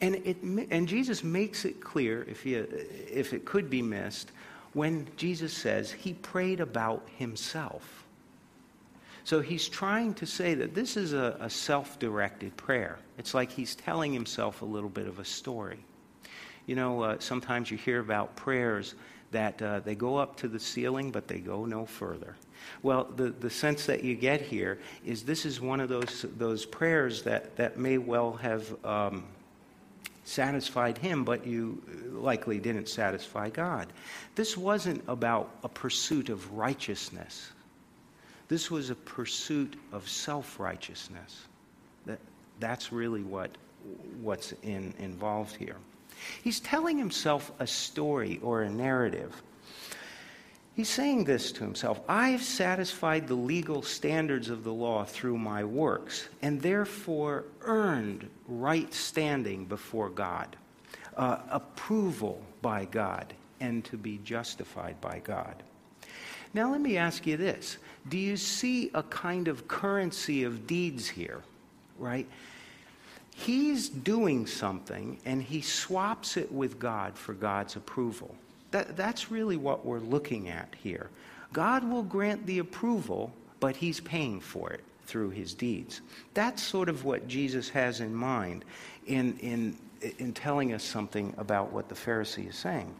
And, 0.00 0.16
it, 0.16 0.42
and 0.42 0.88
Jesus 0.88 1.22
makes 1.22 1.64
it 1.64 1.80
clear, 1.80 2.24
if, 2.28 2.46
if 2.46 3.32
it 3.32 3.44
could 3.44 3.70
be 3.70 3.82
missed, 3.82 4.32
when 4.72 5.06
Jesus 5.16 5.52
says 5.52 5.90
he 5.90 6.14
prayed 6.14 6.60
about 6.60 7.06
himself. 7.16 8.04
So 9.24 9.40
he's 9.40 9.68
trying 9.68 10.14
to 10.14 10.26
say 10.26 10.54
that 10.54 10.74
this 10.74 10.96
is 10.96 11.12
a, 11.12 11.36
a 11.40 11.50
self 11.50 11.98
directed 11.98 12.56
prayer. 12.56 12.98
It's 13.18 13.34
like 13.34 13.50
he's 13.50 13.74
telling 13.74 14.12
himself 14.12 14.62
a 14.62 14.64
little 14.64 14.88
bit 14.88 15.06
of 15.06 15.18
a 15.18 15.24
story. 15.24 15.78
You 16.66 16.76
know, 16.76 17.02
uh, 17.02 17.16
sometimes 17.18 17.70
you 17.70 17.76
hear 17.76 18.00
about 18.00 18.36
prayers 18.36 18.94
that 19.30 19.60
uh, 19.60 19.80
they 19.80 19.94
go 19.94 20.16
up 20.16 20.36
to 20.36 20.48
the 20.48 20.58
ceiling, 20.58 21.10
but 21.10 21.28
they 21.28 21.38
go 21.38 21.64
no 21.64 21.84
further. 21.84 22.36
Well, 22.82 23.04
the, 23.16 23.30
the 23.30 23.50
sense 23.50 23.86
that 23.86 24.02
you 24.02 24.14
get 24.14 24.40
here 24.40 24.78
is 25.04 25.24
this 25.24 25.44
is 25.44 25.60
one 25.60 25.80
of 25.80 25.88
those, 25.88 26.24
those 26.36 26.64
prayers 26.64 27.22
that, 27.24 27.56
that 27.56 27.78
may 27.78 27.98
well 27.98 28.32
have 28.34 28.84
um, 28.84 29.24
satisfied 30.28 30.98
him, 30.98 31.24
but 31.24 31.46
you 31.46 31.82
likely 32.12 32.58
didn't 32.58 32.88
satisfy 32.88 33.50
God. 33.50 33.92
This 34.34 34.56
wasn't 34.56 35.02
about 35.08 35.50
a 35.64 35.68
pursuit 35.68 36.28
of 36.28 36.52
righteousness, 36.52 37.50
this 38.48 38.70
was 38.70 38.90
a 38.90 38.94
pursuit 38.94 39.76
of 39.92 40.08
self 40.08 40.58
righteousness. 40.58 41.42
That, 42.06 42.18
that's 42.60 42.92
really 42.92 43.22
what, 43.22 43.50
what's 44.22 44.52
in, 44.62 44.94
involved 44.98 45.54
here. 45.54 45.76
He's 46.42 46.60
telling 46.60 46.98
himself 46.98 47.52
a 47.58 47.66
story 47.66 48.40
or 48.42 48.62
a 48.62 48.70
narrative 48.70 49.42
He's 50.78 50.88
saying 50.88 51.24
this 51.24 51.50
to 51.50 51.64
himself 51.64 52.00
I 52.08 52.28
have 52.28 52.42
satisfied 52.44 53.26
the 53.26 53.34
legal 53.34 53.82
standards 53.82 54.48
of 54.48 54.62
the 54.62 54.72
law 54.72 55.04
through 55.04 55.36
my 55.36 55.64
works, 55.64 56.28
and 56.40 56.62
therefore 56.62 57.46
earned 57.62 58.30
right 58.46 58.94
standing 58.94 59.64
before 59.64 60.08
God, 60.08 60.54
uh, 61.16 61.38
approval 61.50 62.40
by 62.62 62.84
God, 62.84 63.34
and 63.58 63.84
to 63.86 63.96
be 63.96 64.20
justified 64.22 65.00
by 65.00 65.20
God. 65.24 65.64
Now, 66.54 66.70
let 66.70 66.80
me 66.80 66.96
ask 66.96 67.26
you 67.26 67.36
this 67.36 67.78
Do 68.08 68.16
you 68.16 68.36
see 68.36 68.92
a 68.94 69.02
kind 69.02 69.48
of 69.48 69.66
currency 69.66 70.44
of 70.44 70.68
deeds 70.68 71.08
here, 71.08 71.42
right? 71.98 72.28
He's 73.34 73.88
doing 73.88 74.46
something 74.46 75.18
and 75.24 75.42
he 75.42 75.60
swaps 75.60 76.36
it 76.36 76.52
with 76.52 76.78
God 76.78 77.18
for 77.18 77.34
God's 77.34 77.74
approval. 77.74 78.36
That, 78.70 78.96
that's 78.96 79.30
really 79.30 79.56
what 79.56 79.84
we're 79.84 80.00
looking 80.00 80.48
at 80.48 80.74
here. 80.82 81.10
God 81.52 81.84
will 81.84 82.02
grant 82.02 82.46
the 82.46 82.58
approval, 82.58 83.32
but 83.60 83.76
he's 83.76 84.00
paying 84.00 84.40
for 84.40 84.70
it 84.70 84.84
through 85.06 85.30
his 85.30 85.54
deeds. 85.54 86.02
That's 86.34 86.62
sort 86.62 86.88
of 86.88 87.04
what 87.04 87.26
Jesus 87.26 87.68
has 87.70 88.00
in 88.00 88.14
mind 88.14 88.64
in, 89.06 89.38
in, 89.38 89.76
in 90.18 90.34
telling 90.34 90.74
us 90.74 90.84
something 90.84 91.32
about 91.38 91.72
what 91.72 91.88
the 91.88 91.94
Pharisee 91.94 92.48
is 92.48 92.56
saying. 92.56 92.94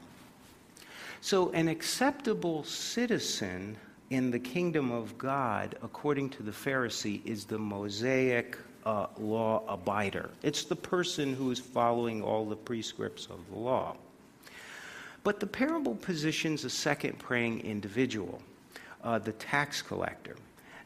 So, 1.20 1.50
an 1.50 1.68
acceptable 1.68 2.64
citizen 2.64 3.76
in 4.10 4.30
the 4.30 4.38
kingdom 4.38 4.90
of 4.90 5.18
God, 5.18 5.76
according 5.82 6.30
to 6.30 6.42
the 6.42 6.52
Pharisee, 6.52 7.20
is 7.26 7.44
the 7.44 7.58
Mosaic 7.58 8.56
uh, 8.86 9.08
law 9.18 9.62
abider. 9.68 10.30
It's 10.42 10.64
the 10.64 10.76
person 10.76 11.34
who 11.34 11.50
is 11.50 11.58
following 11.58 12.22
all 12.22 12.46
the 12.46 12.56
prescripts 12.56 13.26
of 13.26 13.38
the 13.50 13.58
law. 13.58 13.96
But 15.28 15.40
the 15.40 15.46
parable 15.46 15.94
positions 15.94 16.64
a 16.64 16.70
second 16.70 17.18
praying 17.18 17.60
individual, 17.60 18.40
uh, 19.04 19.18
the 19.18 19.32
tax 19.32 19.82
collector. 19.82 20.36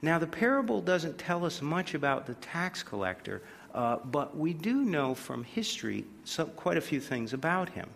Now, 0.03 0.19
the 0.19 0.27
parable 0.27 0.81
doesn't 0.81 1.17
tell 1.17 1.45
us 1.47 1.63
much 1.63 1.95
about 1.95 2.27
the 2.27 2.35
tax 2.35 2.83
collector, 2.83 3.43
uh, 3.73 3.99
but 3.99 4.37
we 4.37 4.53
do 4.53 4.83
know 4.83 5.15
from 5.15 5.45
history 5.45 6.05
some, 6.25 6.49
quite 6.57 6.77
a 6.77 6.81
few 6.81 6.99
things 6.99 7.35
about 7.35 7.69
him. 7.69 7.89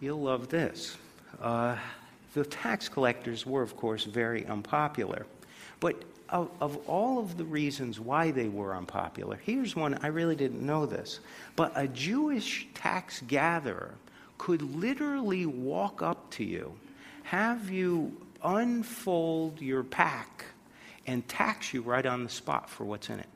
You'll 0.00 0.22
love 0.22 0.48
this. 0.48 0.96
Uh, 1.38 1.76
the 2.32 2.46
tax 2.46 2.88
collectors 2.88 3.44
were, 3.44 3.60
of 3.60 3.76
course, 3.76 4.04
very 4.04 4.46
unpopular. 4.46 5.26
But 5.78 6.04
of, 6.30 6.48
of, 6.62 6.78
all 6.88 7.18
of 7.18 7.36
the 7.36 7.44
reasons 7.44 8.00
why 8.00 8.30
they 8.30 8.48
were 8.48 8.74
unpopular, 8.74 9.38
here's 9.42 9.76
one 9.76 9.98
I 10.02 10.06
really 10.06 10.36
didn't 10.36 10.64
know 10.64 10.86
this. 10.86 11.20
But 11.54 11.70
a 11.74 11.86
Jewish 11.86 12.66
tax 12.72 13.22
gatherer 13.28 13.94
could 14.44 14.60
literally 14.76 15.46
walk 15.46 16.02
up 16.02 16.30
to 16.30 16.44
you, 16.44 16.74
have 17.22 17.70
you 17.70 18.14
unfold 18.42 19.58
your 19.58 19.82
pack, 19.82 20.44
and 21.06 21.26
tax 21.26 21.72
you 21.72 21.80
right 21.80 22.04
on 22.04 22.24
the 22.24 22.28
spot 22.28 22.68
for 22.68 22.84
what's 22.84 23.08
in 23.08 23.18
it. 23.18 23.28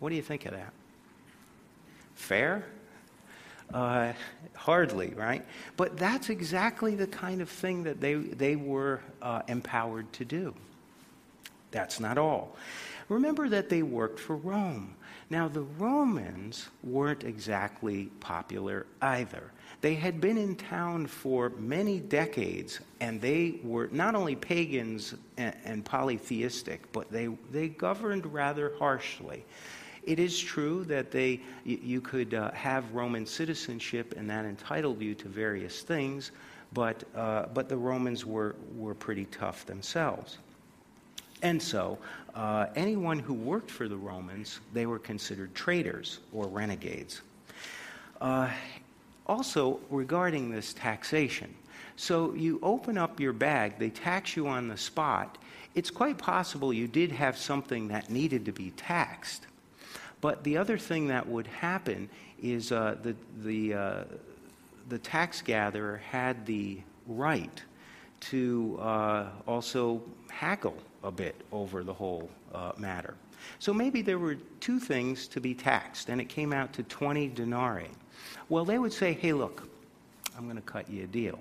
What 0.00 0.10
do 0.10 0.16
you 0.16 0.22
think 0.22 0.44
of 0.44 0.52
that? 0.54 0.72
Fair? 2.16 2.64
Uh, 3.72 4.12
hardly, 4.56 5.12
right? 5.14 5.44
But 5.76 5.96
that's 5.96 6.28
exactly 6.28 6.96
the 6.96 7.06
kind 7.06 7.40
of 7.40 7.48
thing 7.48 7.84
that 7.84 8.00
they, 8.00 8.14
they 8.14 8.56
were 8.56 9.02
uh, 9.22 9.42
empowered 9.46 10.12
to 10.14 10.24
do. 10.24 10.52
That's 11.70 12.00
not 12.00 12.18
all. 12.18 12.56
Remember 13.08 13.48
that 13.50 13.68
they 13.68 13.82
worked 13.84 14.18
for 14.18 14.34
Rome. 14.34 14.96
Now, 15.28 15.48
the 15.48 15.62
Romans 15.62 16.68
weren't 16.84 17.24
exactly 17.24 18.06
popular 18.20 18.86
either. 19.02 19.50
They 19.80 19.94
had 19.94 20.20
been 20.20 20.38
in 20.38 20.54
town 20.54 21.06
for 21.06 21.50
many 21.50 21.98
decades, 21.98 22.78
and 23.00 23.20
they 23.20 23.58
were 23.64 23.88
not 23.90 24.14
only 24.14 24.36
pagans 24.36 25.14
and, 25.36 25.54
and 25.64 25.84
polytheistic, 25.84 26.92
but 26.92 27.10
they, 27.10 27.26
they 27.50 27.68
governed 27.68 28.32
rather 28.32 28.72
harshly. 28.78 29.44
It 30.04 30.20
is 30.20 30.38
true 30.38 30.84
that 30.84 31.10
they, 31.10 31.40
you 31.64 32.00
could 32.00 32.32
uh, 32.32 32.52
have 32.52 32.94
Roman 32.94 33.26
citizenship, 33.26 34.14
and 34.16 34.30
that 34.30 34.44
entitled 34.44 35.02
you 35.02 35.16
to 35.16 35.28
various 35.28 35.82
things, 35.82 36.30
but, 36.72 37.02
uh, 37.16 37.46
but 37.52 37.68
the 37.68 37.76
Romans 37.76 38.24
were, 38.24 38.54
were 38.76 38.94
pretty 38.94 39.24
tough 39.24 39.66
themselves. 39.66 40.38
And 41.42 41.60
so, 41.60 41.98
uh, 42.36 42.66
anyone 42.76 43.18
who 43.18 43.32
worked 43.32 43.70
for 43.70 43.88
the 43.88 43.96
Romans, 43.96 44.60
they 44.74 44.84
were 44.84 44.98
considered 44.98 45.54
traitors 45.54 46.20
or 46.32 46.46
renegades. 46.46 47.22
Uh, 48.20 48.50
also, 49.26 49.80
regarding 49.90 50.50
this 50.50 50.74
taxation, 50.74 51.52
so 51.96 52.34
you 52.34 52.60
open 52.62 52.98
up 52.98 53.18
your 53.18 53.32
bag, 53.32 53.78
they 53.78 53.88
tax 53.88 54.36
you 54.36 54.46
on 54.46 54.68
the 54.68 54.76
spot. 54.76 55.38
it's 55.74 55.90
quite 55.90 56.16
possible 56.16 56.72
you 56.72 56.88
did 56.88 57.10
have 57.12 57.36
something 57.36 57.88
that 57.88 58.08
needed 58.10 58.44
to 58.46 58.52
be 58.52 58.70
taxed. 58.72 59.46
But 60.20 60.44
the 60.44 60.56
other 60.56 60.78
thing 60.78 61.08
that 61.08 61.26
would 61.26 61.46
happen 61.46 62.08
is 62.42 62.72
uh, 62.72 62.96
the, 63.02 63.14
the, 63.42 63.74
uh, 63.74 64.04
the 64.88 64.98
tax 64.98 65.42
gatherer 65.42 65.98
had 66.10 66.46
the 66.46 66.80
right 67.06 67.62
to 68.20 68.78
uh, 68.80 69.26
also 69.46 70.02
haggle 70.30 70.76
a 71.06 71.10
bit 71.10 71.36
over 71.52 71.84
the 71.84 71.94
whole 71.94 72.28
uh, 72.52 72.72
matter. 72.76 73.14
So 73.60 73.72
maybe 73.72 74.02
there 74.02 74.18
were 74.18 74.34
two 74.60 74.80
things 74.80 75.28
to 75.28 75.40
be 75.40 75.54
taxed, 75.54 76.08
and 76.08 76.20
it 76.20 76.28
came 76.28 76.52
out 76.52 76.72
to 76.74 76.82
20 76.82 77.28
denarii. 77.28 77.90
Well, 78.48 78.64
they 78.64 78.78
would 78.78 78.92
say, 78.92 79.12
hey, 79.12 79.32
look, 79.32 79.68
I'm 80.36 80.44
going 80.44 80.56
to 80.56 80.62
cut 80.62 80.90
you 80.90 81.04
a 81.04 81.06
deal. 81.06 81.38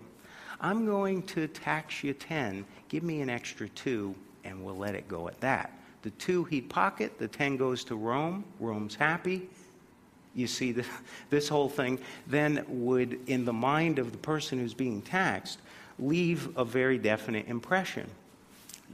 I'm 0.62 0.86
going 0.86 1.23
to 1.23 1.47
tax 1.47 2.04
you 2.04 2.13
10, 2.13 2.63
give 2.89 3.04
me 3.04 3.21
an 3.21 3.30
extra 3.30 3.67
two, 3.69 4.15
and 4.43 4.63
we'll 4.63 4.78
let 4.78 4.95
it 4.95 5.08
go 5.08 5.28
at 5.28 5.39
that. 5.41 5.71
The 6.04 6.12
two 6.12 6.43
he'd 6.45 6.69
pocket, 6.69 7.17
the 7.17 7.28
10 7.28 7.58
goes 7.58 7.84
to 7.86 7.95
Rome, 7.95 8.45
Rome's 8.60 8.95
happy. 8.95 9.49
You 10.36 10.47
see, 10.47 10.71
the, 10.73 10.86
this 11.30 11.49
whole 11.49 11.69
thing 11.69 11.99
then 12.28 12.63
would, 12.67 13.19
in 13.28 13.45
the 13.45 13.54
mind 13.54 13.97
of 13.97 14.12
the 14.12 14.17
person 14.19 14.60
who's 14.60 14.75
being 14.75 15.01
taxed, 15.01 15.60
leave 15.97 16.56
a 16.56 16.63
very 16.63 16.99
definite 16.99 17.47
impression 17.47 18.08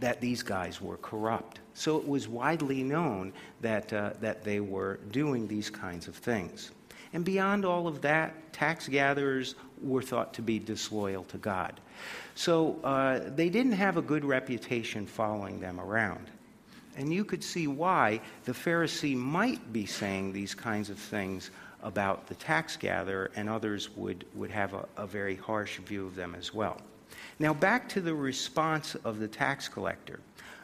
that 0.02 0.20
these 0.20 0.44
guys 0.44 0.82
were 0.82 0.98
corrupt. 0.98 1.60
So 1.74 1.98
it 1.98 2.08
was 2.08 2.28
widely 2.28 2.84
known 2.84 3.32
that, 3.62 3.94
uh, 3.94 4.12
that 4.20 4.44
they 4.44 4.60
were 4.60 5.00
doing 5.12 5.48
these 5.48 5.70
kinds 5.70 6.08
of 6.08 6.16
things. 6.16 6.72
And 7.14 7.24
beyond 7.24 7.66
all 7.66 7.88
of 7.88 8.02
that, 8.02 8.52
tax 8.52 8.88
gatherers 8.88 9.56
were 9.82 10.02
thought 10.02 10.34
to 10.34 10.42
be 10.42 10.60
disloyal 10.60 11.24
to 11.26 11.38
God. 11.38 11.80
So 12.36 12.80
uh, 12.84 13.20
they 13.36 13.50
didn't 13.50 13.74
have 13.74 13.98
a 13.98 14.02
good 14.02 14.26
reputation 14.26 15.06
following 15.06 15.60
them 15.60 15.80
around. 15.80 16.28
And 16.98 17.14
you 17.14 17.24
could 17.24 17.44
see 17.44 17.68
why 17.68 18.22
the 18.46 18.54
Pharisee 18.54 19.16
might 19.16 19.72
be 19.72 19.86
saying 19.86 20.34
these 20.34 20.56
kinds 20.56 20.90
of 20.90 20.98
things 20.98 21.52
about 21.84 22.28
the 22.28 22.36
tax 22.36 22.78
gatherer, 22.78 23.32
and 23.36 23.50
others 23.50 23.96
would, 23.96 24.26
would 24.36 24.52
have 24.52 24.74
a, 24.74 24.88
a 24.98 25.08
very 25.08 25.36
harsh 25.36 25.78
view 25.80 26.06
of 26.06 26.16
them 26.16 26.36
as 26.38 26.54
well. 26.54 26.78
Now, 27.40 27.54
back 27.54 27.90
to 27.90 28.02
the 28.02 28.14
response 28.14 28.96
of 29.04 29.20
the 29.20 29.28
tax 29.28 29.68
collector. 29.68 30.20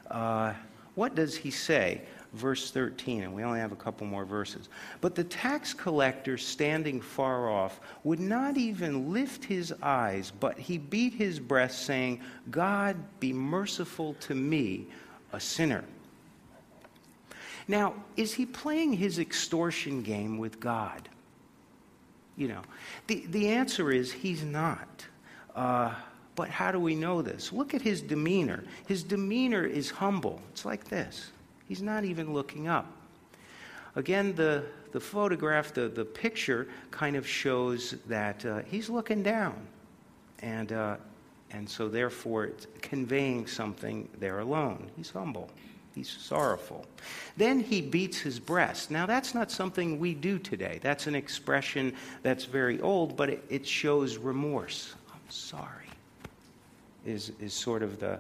Uh, 0.10 0.54
what 0.96 1.16
does 1.16 1.36
he 1.36 1.52
say? 1.52 2.02
Verse 2.34 2.72
13, 2.72 3.24
and 3.24 3.34
we 3.34 3.44
only 3.44 3.60
have 3.60 3.72
a 3.72 3.78
couple 3.78 4.06
more 4.06 4.26
verses. 4.26 4.70
But 5.00 5.16
the 5.16 5.24
tax 5.24 5.74
collector, 5.74 6.38
standing 6.38 7.02
far 7.02 7.50
off, 7.50 7.80
would 8.04 8.20
not 8.20 8.58
even 8.58 9.14
lift 9.14 9.46
his 9.46 9.74
eyes, 9.82 10.32
but 10.40 10.58
he 10.58 10.78
beat 10.78 11.14
his 11.14 11.40
breast, 11.40 11.86
saying, 11.86 12.22
God, 12.52 12.98
be 13.20 13.32
merciful 13.32 14.16
to 14.22 14.36
me, 14.36 14.88
a 15.34 15.40
sinner. 15.40 15.84
Now, 17.68 17.94
is 18.16 18.34
he 18.34 18.46
playing 18.46 18.94
his 18.94 19.20
extortion 19.20 20.02
game 20.02 20.38
with 20.38 20.60
God? 20.60 21.10
You 22.36 22.50
know, 22.50 22.62
the, 23.08 23.26
the 23.28 23.50
answer 23.50 23.92
is 23.92 24.12
he's 24.12 24.44
not. 24.44 25.06
Uh, 25.56 25.94
but 26.38 26.50
how 26.50 26.72
do 26.72 26.80
we 26.80 26.96
know 26.96 27.24
this? 27.24 27.52
Look 27.52 27.74
at 27.74 27.82
his 27.82 28.00
demeanor. 28.00 28.64
His 28.88 29.02
demeanor 29.02 29.66
is 29.66 29.90
humble. 29.90 30.40
It's 30.52 30.64
like 30.64 30.86
this 30.86 31.32
he's 31.68 31.82
not 31.82 32.06
even 32.06 32.34
looking 32.34 32.70
up. 32.70 32.86
Again, 33.98 34.36
the, 34.36 34.64
the 34.92 35.00
photograph, 35.00 35.74
the, 35.74 35.90
the 35.90 36.06
picture 36.06 36.68
kind 36.92 37.16
of 37.16 37.28
shows 37.28 37.96
that 38.08 38.46
uh, 38.46 38.62
he's 38.70 38.90
looking 38.90 39.24
down. 39.24 39.56
And, 40.40 40.72
uh, 40.72 40.98
and 41.50 41.68
so, 41.68 41.90
therefore, 41.90 42.46
it's 42.46 42.68
conveying 42.82 43.48
something 43.48 44.08
there 44.20 44.40
alone. 44.40 44.92
He's 44.96 45.10
humble. 45.10 45.50
He's 45.96 46.10
sorrowful. 46.10 46.86
Then 47.38 47.60
he 47.60 47.82
beats 47.82 48.20
his 48.20 48.40
breast. 48.40 48.92
Now, 48.92 49.08
that's 49.08 49.34
not 49.34 49.50
something 49.50 50.00
we 50.00 50.14
do 50.14 50.38
today. 50.38 50.80
That's 50.84 51.08
an 51.08 51.16
expression 51.16 51.94
that's 52.22 52.46
very 52.46 52.80
old, 52.82 53.18
but 53.18 53.32
it, 53.32 53.44
it 53.50 53.66
shows 53.66 54.18
remorse. 54.18 54.94
I'm 55.12 55.20
sorry 55.30 55.87
is, 57.08 57.32
is 57.40 57.54
sort 57.54 57.82
of 57.82 58.00
the, 58.00 58.20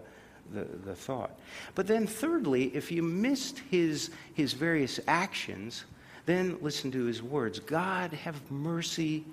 the, 0.53 0.63
the 0.85 0.95
thought. 0.95 1.37
But 1.75 1.87
then, 1.87 2.07
thirdly, 2.07 2.71
if 2.73 2.91
you 2.91 3.03
missed 3.03 3.59
his, 3.69 4.11
his 4.33 4.53
various 4.53 4.99
actions, 5.07 5.85
then 6.25 6.57
listen 6.61 6.91
to 6.91 7.05
his 7.05 7.23
words 7.23 7.59
God, 7.59 8.13
have 8.13 8.51
mercy 8.51 9.23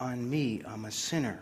on 0.00 0.28
me, 0.28 0.62
I'm 0.66 0.84
a 0.84 0.90
sinner. 0.90 1.38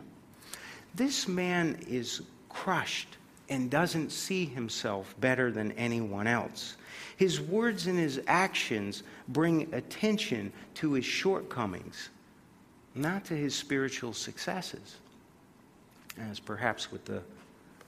This 0.94 1.26
man 1.28 1.78
is 1.88 2.22
crushed 2.48 3.16
and 3.48 3.70
doesn't 3.70 4.10
see 4.10 4.44
himself 4.44 5.14
better 5.18 5.50
than 5.50 5.72
anyone 5.72 6.26
else. 6.26 6.76
His 7.16 7.40
words 7.40 7.86
and 7.86 7.98
his 7.98 8.20
actions 8.26 9.02
bring 9.28 9.72
attention 9.74 10.52
to 10.74 10.92
his 10.92 11.04
shortcomings, 11.04 12.10
not 12.94 13.24
to 13.26 13.34
his 13.34 13.54
spiritual 13.54 14.12
successes, 14.12 14.96
as 16.18 16.38
perhaps 16.38 16.92
with 16.92 17.04
the 17.04 17.22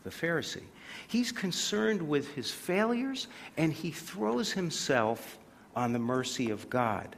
the 0.05 0.11
Pharisee. 0.11 0.63
He's 1.09 1.33
concerned 1.33 2.07
with 2.07 2.35
his 2.35 2.51
failures 2.51 3.29
and 3.57 3.73
he 3.73 3.91
throws 3.91 4.53
himself 4.53 5.39
on 5.75 5.93
the 5.93 5.99
mercy 5.99 6.51
of 6.51 6.69
God. 6.69 7.17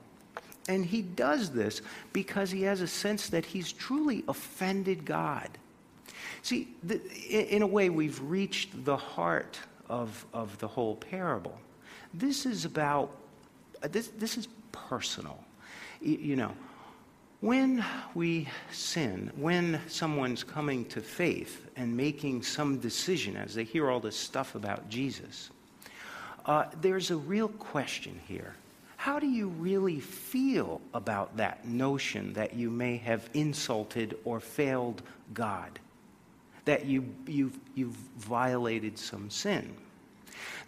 And 0.68 0.84
he 0.84 1.02
does 1.02 1.50
this 1.50 1.82
because 2.12 2.50
he 2.50 2.62
has 2.62 2.80
a 2.80 2.86
sense 2.86 3.28
that 3.28 3.44
he's 3.44 3.72
truly 3.72 4.24
offended 4.28 5.04
God. 5.04 5.48
See, 6.42 6.68
the, 6.82 7.00
in 7.28 7.62
a 7.62 7.66
way, 7.66 7.90
we've 7.90 8.20
reached 8.20 8.84
the 8.84 8.96
heart 8.96 9.58
of, 9.88 10.24
of 10.32 10.56
the 10.58 10.68
whole 10.68 10.96
parable. 10.96 11.58
This 12.12 12.46
is 12.46 12.64
about, 12.64 13.16
uh, 13.82 13.88
this, 13.88 14.08
this 14.08 14.38
is 14.38 14.48
personal. 14.72 15.38
You, 16.00 16.16
you 16.16 16.36
know, 16.36 16.54
when 17.44 17.84
we 18.14 18.48
sin, 18.72 19.30
when 19.36 19.78
someone's 19.86 20.42
coming 20.42 20.82
to 20.86 21.02
faith 21.02 21.66
and 21.76 21.94
making 21.94 22.42
some 22.42 22.78
decision 22.78 23.36
as 23.36 23.54
they 23.54 23.64
hear 23.64 23.90
all 23.90 24.00
this 24.00 24.16
stuff 24.16 24.54
about 24.54 24.88
Jesus, 24.88 25.50
uh, 26.46 26.64
there's 26.80 27.10
a 27.10 27.16
real 27.16 27.48
question 27.48 28.18
here. 28.26 28.54
How 28.96 29.18
do 29.18 29.26
you 29.26 29.48
really 29.48 30.00
feel 30.00 30.80
about 30.94 31.36
that 31.36 31.66
notion 31.66 32.32
that 32.32 32.54
you 32.54 32.70
may 32.70 32.96
have 32.96 33.28
insulted 33.34 34.16
or 34.24 34.40
failed 34.40 35.02
God? 35.34 35.78
That 36.64 36.86
you, 36.86 37.04
you've, 37.26 37.58
you've 37.74 37.96
violated 38.16 38.98
some 38.98 39.28
sin? 39.28 39.76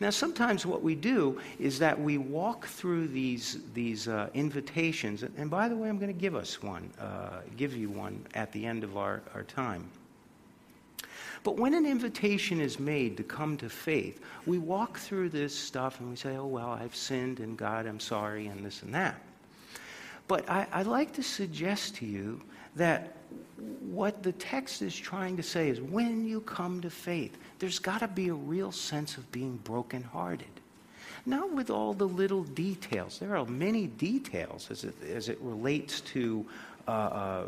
Now, 0.01 0.11
sometimes 0.11 0.67
what 0.67 0.83
we 0.83 0.95
do 0.95 1.41
is 1.59 1.79
that 1.79 2.01
we 2.01 2.19
walk 2.19 2.67
through 2.67 3.09
these, 3.09 3.59
these 3.75 4.09
uh, 4.09 4.29
invitations, 4.35 5.23
and 5.23 5.51
by 5.51 5.69
the 5.69 5.77
way, 5.77 5.89
I'm 5.89 5.99
going 5.99 6.13
to 6.13 6.21
give 6.21 6.35
us 6.35 6.63
one, 6.63 6.91
uh, 7.01 7.41
give 7.57 7.75
you 7.75 7.89
one 7.89 8.25
at 8.35 8.53
the 8.53 8.67
end 8.67 8.85
of 8.85 8.97
our, 8.97 9.23
our 9.35 9.43
time. 9.43 9.89
But 11.47 11.59
when 11.59 11.75
an 11.75 11.87
invitation 11.87 12.61
is 12.61 12.81
made 12.81 13.17
to 13.19 13.23
come 13.23 13.57
to 13.59 13.69
faith, 13.69 14.21
we 14.47 14.59
walk 14.59 14.99
through 14.99 15.29
this 15.29 15.57
stuff 15.57 16.01
and 16.01 16.11
we 16.11 16.17
say, 16.17 16.37
oh, 16.37 16.47
well, 16.47 16.71
I've 16.71 16.97
sinned 16.97 17.39
and 17.39 17.57
God, 17.57 17.87
I'm 17.87 18.01
sorry, 18.01 18.49
and 18.49 18.67
this 18.67 18.83
and 18.83 18.93
that. 18.95 19.21
But 20.27 20.51
I, 20.51 20.67
would 20.79 20.89
like 20.89 21.13
to 21.13 21.23
suggest 21.23 21.95
to 21.97 22.05
you 22.05 22.41
that 22.75 23.17
what 23.81 24.23
the 24.23 24.33
text 24.33 24.83
is 24.83 24.97
trying 24.97 25.37
to 25.37 25.43
say 25.43 25.69
is 25.69 25.81
when 25.81 26.27
you 26.27 26.41
come 26.41 26.81
to 26.81 26.91
faith, 26.91 27.39
there's 27.59 27.79
got 27.79 28.01
to 28.01 28.09
be 28.09 28.29
a 28.29 28.35
real 28.35 28.73
sense 28.73 29.17
of 29.17 29.31
being 29.33 29.57
brokenhearted. 29.65 30.47
Not 31.25 31.53
with 31.53 31.71
all 31.71 31.93
the 31.93 32.07
little 32.07 32.45
details. 32.45 33.19
There 33.19 33.37
are 33.37 33.45
many 33.47 33.89
details 33.89 34.71
as 34.71 34.85
it, 34.85 34.95
as 35.03 35.29
it 35.29 35.39
relates 35.41 36.01
to, 36.03 36.47
uh, 36.87 36.91
uh, 36.91 37.47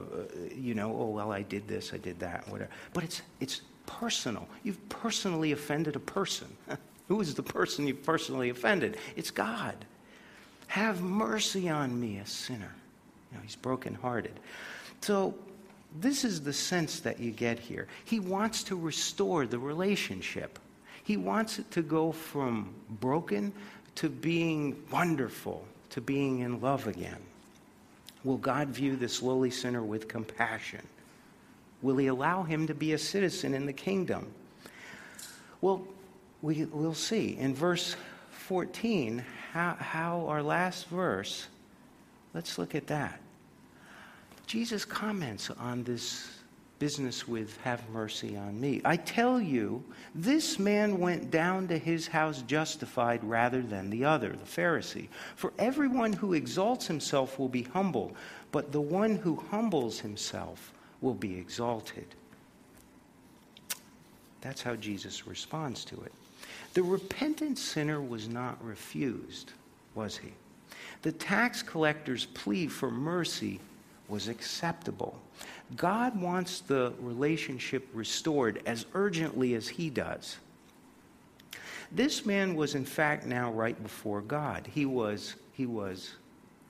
you 0.55 0.75
know, 0.75 0.91
oh, 0.99 1.11
well, 1.11 1.31
I 1.31 1.43
did 1.43 1.69
this, 1.69 1.93
I 1.95 1.99
did 1.99 2.19
that, 2.19 2.49
whatever. 2.49 2.71
But 2.93 3.05
it's, 3.05 3.23
it's 3.41 3.61
personal. 3.87 4.49
You've 4.65 4.89
personally 4.89 5.53
offended 5.53 5.95
a 5.95 6.01
person. 6.01 6.49
Who 7.09 7.21
is 7.21 7.35
the 7.35 7.43
person 7.43 7.87
you've 7.87 8.03
personally 8.03 8.51
offended? 8.51 8.99
It's 9.17 9.31
God. 9.31 9.77
Have 10.67 11.01
mercy 11.01 11.69
on 11.69 11.99
me, 11.99 12.19
a 12.19 12.27
sinner. 12.27 12.75
You 13.31 13.39
know, 13.39 13.43
he's 13.43 13.57
brokenhearted. 13.57 14.39
So 15.01 15.35
this 15.97 16.25
is 16.25 16.43
the 16.43 16.53
sense 16.53 17.01
that 17.01 17.19
you 17.19 17.31
get 17.31 17.59
here. 17.59 17.87
He 18.05 18.21
wants 18.21 18.63
to 18.65 18.77
restore 18.77 19.47
the 19.47 19.59
relationship. 19.59 20.59
He 21.05 21.17
wants 21.17 21.59
it 21.59 21.71
to 21.73 21.83
go 21.83 22.13
from 22.13 22.75
broken 23.01 23.53
to 23.97 24.09
being 24.09 24.83
wonderful, 24.93 25.65
to 25.91 26.01
being 26.01 26.41
in 26.41 26.61
love 26.61 26.87
again. 26.87 27.19
Will 28.25 28.37
God 28.37 28.69
view 28.69 28.97
this 28.97 29.23
lowly 29.23 29.51
sinner 29.51 29.83
with 29.83 30.09
compassion? 30.09 30.83
Will 31.81 31.97
he 31.97 32.09
allow 32.09 32.43
him 32.43 32.67
to 32.67 32.75
be 32.75 32.93
a 32.93 32.99
citizen 32.99 33.55
in 33.55 33.67
the 33.67 33.73
kingdom? 33.73 34.27
Well, 35.61 35.87
we, 36.43 36.65
will 36.67 36.95
see. 36.95 37.37
In 37.37 37.55
verse 37.55 37.97
14, 38.31 39.25
how, 39.53 39.77
how 39.79 40.27
our 40.27 40.43
last 40.43 40.89
verse, 40.89 41.47
let's 42.35 42.59
look 42.59 42.75
at 42.75 42.89
that. 42.89 43.21
Jesus 44.49 44.87
comments 44.87 45.51
on 45.51 45.85
this 45.85 46.27
business 46.79 47.29
with 47.29 47.61
have 47.65 47.87
mercy 47.91 48.35
on 48.35 48.59
me. 48.59 48.81
I 48.83 48.97
tell 48.97 49.39
you, 49.39 49.85
this 50.15 50.59
man 50.59 50.99
went 50.99 51.31
down 51.31 51.69
to 51.69 51.77
his 51.77 52.07
house 52.07 52.41
justified 52.47 53.23
rather 53.23 53.61
than 53.61 53.91
the 53.91 54.07
other, 54.07 54.31
the 54.31 54.47
Pharisee. 54.47 55.09
For 55.37 55.53
everyone 55.59 56.15
who 56.15 56.33
exalts 56.33 56.87
himself 56.87 57.39
will 57.39 57.51
be 57.51 57.65
humbled, 57.65 58.17
but 58.51 58.73
the 58.73 58.81
one 58.81 59.17
who 59.17 59.37
humbles 59.51 60.01
himself 60.01 60.73
will 61.03 61.15
be 61.15 61.37
exalted. 61.37 62.07
That's 64.41 64.63
how 64.63 64.77
Jesus 64.77 65.27
responds 65.27 65.85
to 65.87 66.01
it. 66.01 66.13
The 66.73 66.83
repentant 66.83 67.59
sinner 67.59 68.01
was 68.01 68.31
not 68.31 68.65
refused, 68.65 69.53
was 69.95 70.17
he? 70.17 70.33
The 71.03 71.13
tax 71.13 71.61
collector's 71.61 72.25
plea 72.25 72.67
for 72.67 72.91
mercy 72.91 73.61
was 74.09 74.29
acceptable. 74.29 75.21
God 75.77 76.21
wants 76.21 76.61
the 76.61 76.93
relationship 77.01 77.87
restored 77.93 78.63
as 78.67 78.87
urgently 78.95 79.55
as 79.55 79.69
he 79.69 79.91
does. 79.91 80.39
This 81.93 82.27
man 82.27 82.55
was, 82.55 82.75
in 82.75 82.85
fact, 82.85 83.27
now 83.27 83.51
right 83.53 83.81
before 83.83 84.21
God. 84.21 84.69
He 84.73 84.87
was, 84.87 85.37
he 85.53 85.67
was 85.67 86.15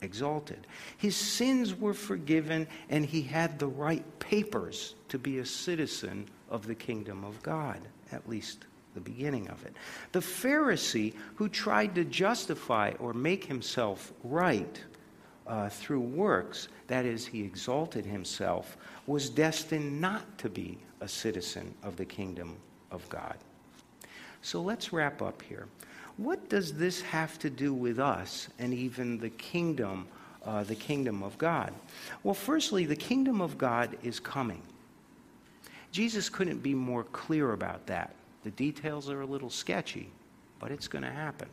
exalted. 0.01 0.65
His 0.97 1.15
sins 1.15 1.75
were 1.75 1.93
forgiven, 1.93 2.67
and 2.89 3.05
he 3.05 3.21
had 3.21 3.59
the 3.59 3.67
right 3.67 4.05
papers 4.19 4.95
to 5.09 5.19
be 5.19 5.39
a 5.39 5.45
citizen 5.45 6.27
of 6.49 6.65
the 6.67 6.75
kingdom 6.75 7.23
of 7.23 7.41
God, 7.43 7.79
at 8.11 8.27
least 8.29 8.65
the 8.93 9.01
beginning 9.01 9.49
of 9.49 9.65
it. 9.65 9.73
The 10.13 10.19
Pharisee 10.19 11.13
who 11.35 11.49
tried 11.49 11.95
to 11.95 12.03
justify 12.03 12.93
or 12.99 13.13
make 13.13 13.45
himself 13.45 14.13
right 14.23 14.81
uh, 15.49 15.67
through 15.67 15.99
works, 15.99 16.69
that 16.87 17.05
is, 17.05 17.25
he 17.25 17.41
exalted 17.41 18.05
himself, 18.05 18.77
was 19.07 19.29
destined 19.29 19.99
not 19.99 20.37
to 20.37 20.47
be 20.47 20.77
a 21.01 21.07
citizen 21.07 21.73
of 21.83 21.97
the 21.97 22.05
kingdom 22.05 22.55
of 22.91 23.07
God. 23.09 23.35
So 24.41 24.61
let's 24.61 24.93
wrap 24.93 25.21
up 25.21 25.41
here. 25.41 25.67
What 26.17 26.49
does 26.49 26.73
this 26.73 27.01
have 27.01 27.39
to 27.39 27.49
do 27.49 27.73
with 27.73 27.99
us 27.99 28.49
and 28.59 28.73
even 28.73 29.17
the 29.17 29.31
kingdom, 29.31 30.07
uh, 30.45 30.63
the 30.63 30.75
kingdom 30.75 31.23
of 31.23 31.37
God? 31.37 31.73
Well, 32.23 32.33
firstly, 32.35 32.85
the 32.85 32.95
kingdom 32.95 33.41
of 33.41 33.57
God 33.57 33.97
is 34.03 34.19
coming. 34.19 34.61
Jesus 35.91 36.29
couldn't 36.29 36.61
be 36.61 36.75
more 36.75 37.05
clear 37.05 37.53
about 37.53 37.87
that. 37.87 38.13
The 38.43 38.51
details 38.51 39.09
are 39.09 39.21
a 39.21 39.25
little 39.25 39.49
sketchy, 39.49 40.09
but 40.59 40.71
it's 40.71 40.87
going 40.87 41.03
to 41.03 41.11
happen. 41.11 41.49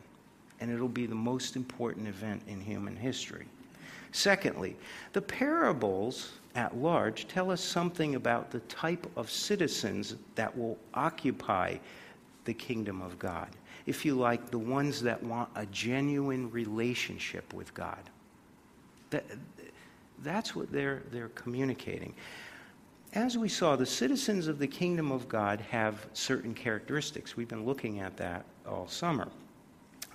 And 0.59 0.71
it'll 0.71 0.87
be 0.87 1.05
the 1.05 1.15
most 1.15 1.55
important 1.55 2.07
event 2.07 2.43
in 2.47 2.61
human 2.61 2.95
history. 2.95 3.47
Secondly, 4.17 4.75
the 5.13 5.21
parables 5.21 6.31
at 6.55 6.75
large 6.75 7.27
tell 7.27 7.51
us 7.51 7.63
something 7.63 8.15
about 8.15 8.49
the 8.49 8.61
type 8.61 9.05
of 9.15 9.29
citizens 9.29 10.15
that 10.33 10.57
will 10.57 10.75
occupy 10.95 11.77
the 12.45 12.53
kingdom 12.53 12.99
of 13.03 13.19
God. 13.19 13.47
If 13.85 14.05
you 14.05 14.15
like, 14.15 14.49
the 14.49 14.57
ones 14.57 15.03
that 15.03 15.21
want 15.21 15.49
a 15.55 15.67
genuine 15.67 16.49
relationship 16.49 17.53
with 17.53 17.71
God. 17.75 18.09
That, 19.11 19.23
that's 20.23 20.55
what 20.55 20.71
they're, 20.71 21.03
they're 21.11 21.29
communicating. 21.29 22.15
As 23.13 23.37
we 23.37 23.49
saw, 23.49 23.75
the 23.75 23.85
citizens 23.85 24.47
of 24.47 24.57
the 24.57 24.67
kingdom 24.67 25.11
of 25.11 25.29
God 25.29 25.61
have 25.69 26.07
certain 26.13 26.55
characteristics. 26.55 27.37
We've 27.37 27.47
been 27.47 27.65
looking 27.65 27.99
at 27.99 28.17
that 28.17 28.45
all 28.67 28.87
summer. 28.87 29.27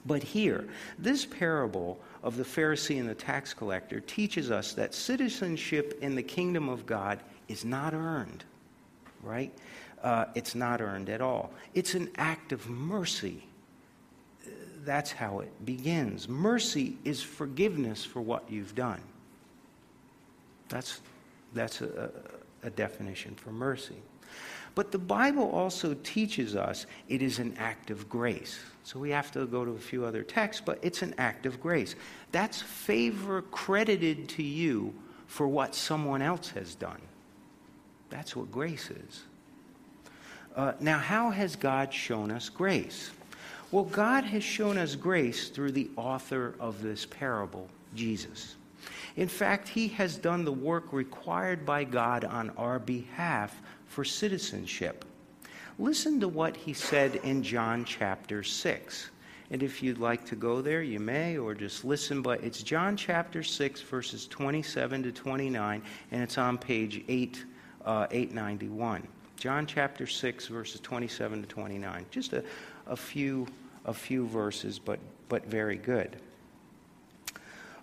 But 0.04 0.22
here, 0.22 0.64
this 0.98 1.24
parable 1.24 1.98
of 2.22 2.36
the 2.36 2.42
Pharisee 2.42 2.98
and 2.98 3.08
the 3.08 3.14
tax 3.14 3.54
collector 3.54 4.00
teaches 4.00 4.50
us 4.50 4.72
that 4.74 4.94
citizenship 4.94 5.98
in 6.00 6.14
the 6.14 6.22
kingdom 6.22 6.68
of 6.68 6.86
God 6.86 7.20
is 7.48 7.64
not 7.64 7.94
earned, 7.94 8.44
right? 9.22 9.52
Uh, 10.02 10.24
it's 10.34 10.54
not 10.54 10.80
earned 10.80 11.08
at 11.08 11.20
all. 11.20 11.52
It's 11.74 11.94
an 11.94 12.10
act 12.16 12.52
of 12.52 12.68
mercy. 12.68 13.44
That's 14.84 15.12
how 15.12 15.40
it 15.40 15.64
begins. 15.64 16.28
Mercy 16.28 16.96
is 17.04 17.22
forgiveness 17.22 18.04
for 18.04 18.20
what 18.20 18.50
you've 18.50 18.74
done. 18.74 19.00
That's, 20.68 21.00
that's 21.54 21.80
a, 21.80 22.10
a 22.64 22.70
definition 22.70 23.36
for 23.36 23.50
mercy. 23.50 24.02
But 24.74 24.90
the 24.90 24.98
Bible 24.98 25.50
also 25.50 25.94
teaches 26.02 26.56
us 26.56 26.86
it 27.08 27.22
is 27.22 27.38
an 27.38 27.54
act 27.58 27.90
of 27.90 28.08
grace. 28.08 28.58
So 28.84 28.98
we 28.98 29.10
have 29.10 29.30
to 29.32 29.46
go 29.46 29.64
to 29.64 29.72
a 29.72 29.78
few 29.78 30.04
other 30.04 30.22
texts, 30.22 30.62
but 30.64 30.78
it's 30.82 31.02
an 31.02 31.14
act 31.18 31.46
of 31.46 31.60
grace. 31.60 31.94
That's 32.32 32.60
favor 32.60 33.42
credited 33.42 34.28
to 34.30 34.42
you 34.42 34.94
for 35.26 35.46
what 35.46 35.74
someone 35.74 36.22
else 36.22 36.50
has 36.50 36.74
done. 36.74 37.00
That's 38.10 38.34
what 38.34 38.50
grace 38.50 38.90
is. 38.90 39.24
Uh, 40.54 40.72
now, 40.80 40.98
how 40.98 41.30
has 41.30 41.56
God 41.56 41.92
shown 41.92 42.30
us 42.30 42.48
grace? 42.48 43.10
Well, 43.70 43.84
God 43.84 44.24
has 44.24 44.44
shown 44.44 44.76
us 44.76 44.94
grace 44.94 45.48
through 45.48 45.72
the 45.72 45.90
author 45.96 46.54
of 46.60 46.82
this 46.82 47.06
parable, 47.06 47.68
Jesus. 47.94 48.56
In 49.16 49.28
fact, 49.28 49.68
he 49.68 49.88
has 49.88 50.16
done 50.18 50.44
the 50.44 50.52
work 50.52 50.92
required 50.92 51.64
by 51.64 51.84
God 51.84 52.24
on 52.24 52.50
our 52.50 52.78
behalf 52.78 53.62
for 53.92 54.04
citizenship. 54.04 55.04
Listen 55.78 56.18
to 56.20 56.26
what 56.26 56.56
he 56.56 56.72
said 56.72 57.16
in 57.16 57.42
John 57.42 57.84
chapter 57.84 58.42
6. 58.42 59.10
And 59.50 59.62
if 59.62 59.82
you'd 59.82 59.98
like 59.98 60.24
to 60.26 60.34
go 60.34 60.62
there, 60.62 60.82
you 60.82 60.98
may, 60.98 61.36
or 61.36 61.52
just 61.54 61.84
listen. 61.84 62.22
But 62.22 62.42
it's 62.42 62.62
John 62.62 62.96
chapter 62.96 63.42
6, 63.42 63.82
verses 63.82 64.26
27 64.28 65.02
to 65.02 65.12
29, 65.12 65.82
and 66.10 66.22
it's 66.22 66.38
on 66.38 66.56
page 66.56 67.04
8, 67.06 67.44
uh, 67.84 68.06
891. 68.10 69.06
John 69.36 69.66
chapter 69.66 70.06
6, 70.06 70.46
verses 70.46 70.80
27 70.80 71.42
to 71.42 71.48
29. 71.48 72.06
Just 72.10 72.32
a, 72.32 72.42
a, 72.86 72.96
few, 72.96 73.46
a 73.84 73.92
few 73.92 74.26
verses, 74.26 74.78
but, 74.78 75.00
but 75.28 75.44
very 75.44 75.76
good. 75.76 76.16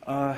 Uh, 0.08 0.36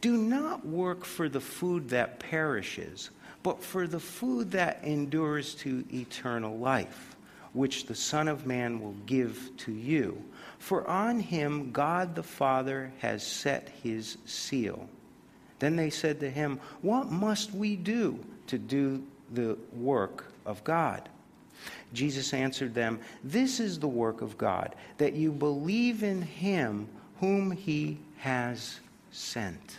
do 0.00 0.16
not 0.16 0.64
work 0.64 1.04
for 1.04 1.28
the 1.28 1.40
food 1.40 1.90
that 1.90 2.20
perishes, 2.20 3.10
but 3.42 3.62
for 3.62 3.86
the 3.86 4.00
food 4.00 4.50
that 4.52 4.80
endures 4.82 5.54
to 5.56 5.84
eternal 5.92 6.58
life, 6.58 7.16
which 7.52 7.86
the 7.86 7.94
Son 7.94 8.28
of 8.28 8.46
Man 8.46 8.80
will 8.80 8.96
give 9.06 9.50
to 9.58 9.72
you. 9.72 10.22
For 10.58 10.88
on 10.88 11.20
him 11.20 11.70
God 11.72 12.14
the 12.14 12.22
Father 12.22 12.92
has 12.98 13.26
set 13.26 13.70
his 13.82 14.18
seal. 14.26 14.88
Then 15.58 15.76
they 15.76 15.90
said 15.90 16.20
to 16.20 16.30
him, 16.30 16.60
What 16.82 17.10
must 17.10 17.52
we 17.52 17.76
do 17.76 18.18
to 18.48 18.58
do 18.58 19.02
the 19.32 19.56
work 19.72 20.32
of 20.46 20.62
God? 20.64 21.08
Jesus 21.92 22.32
answered 22.34 22.74
them, 22.74 23.00
This 23.24 23.60
is 23.60 23.78
the 23.78 23.88
work 23.88 24.20
of 24.20 24.38
God, 24.38 24.74
that 24.98 25.14
you 25.14 25.32
believe 25.32 26.02
in 26.02 26.22
him 26.22 26.88
whom 27.18 27.50
he 27.50 27.98
has 28.18 28.80
sent. 29.10 29.78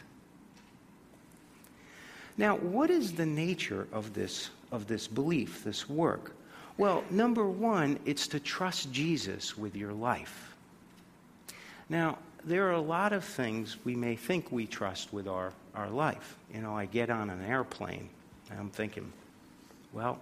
Now, 2.40 2.56
what 2.56 2.90
is 2.90 3.12
the 3.12 3.26
nature 3.26 3.86
of 3.92 4.14
this, 4.14 4.50
of 4.72 4.88
this 4.88 5.10
belief, 5.10 5.62
this 5.66 5.90
work? 5.90 6.32
Well, 6.78 7.04
number 7.10 7.46
one, 7.46 8.00
it's 8.06 8.30
to 8.30 8.40
trust 8.40 8.94
Jesus 8.94 9.58
with 9.58 9.76
your 9.76 9.92
life. 9.92 10.56
Now, 11.90 12.18
there 12.46 12.66
are 12.70 12.76
a 12.76 12.80
lot 12.80 13.12
of 13.12 13.26
things 13.26 13.76
we 13.84 13.94
may 13.94 14.16
think 14.16 14.54
we 14.54 14.66
trust 14.66 15.12
with 15.12 15.28
our, 15.28 15.52
our 15.76 15.90
life. 15.90 16.38
You 16.54 16.62
know, 16.62 16.74
I 16.74 16.86
get 16.86 17.10
on 17.10 17.30
an 17.30 17.44
airplane 17.44 18.08
and 18.50 18.58
I'm 18.58 18.70
thinking, 18.70 19.12
well, 19.92 20.18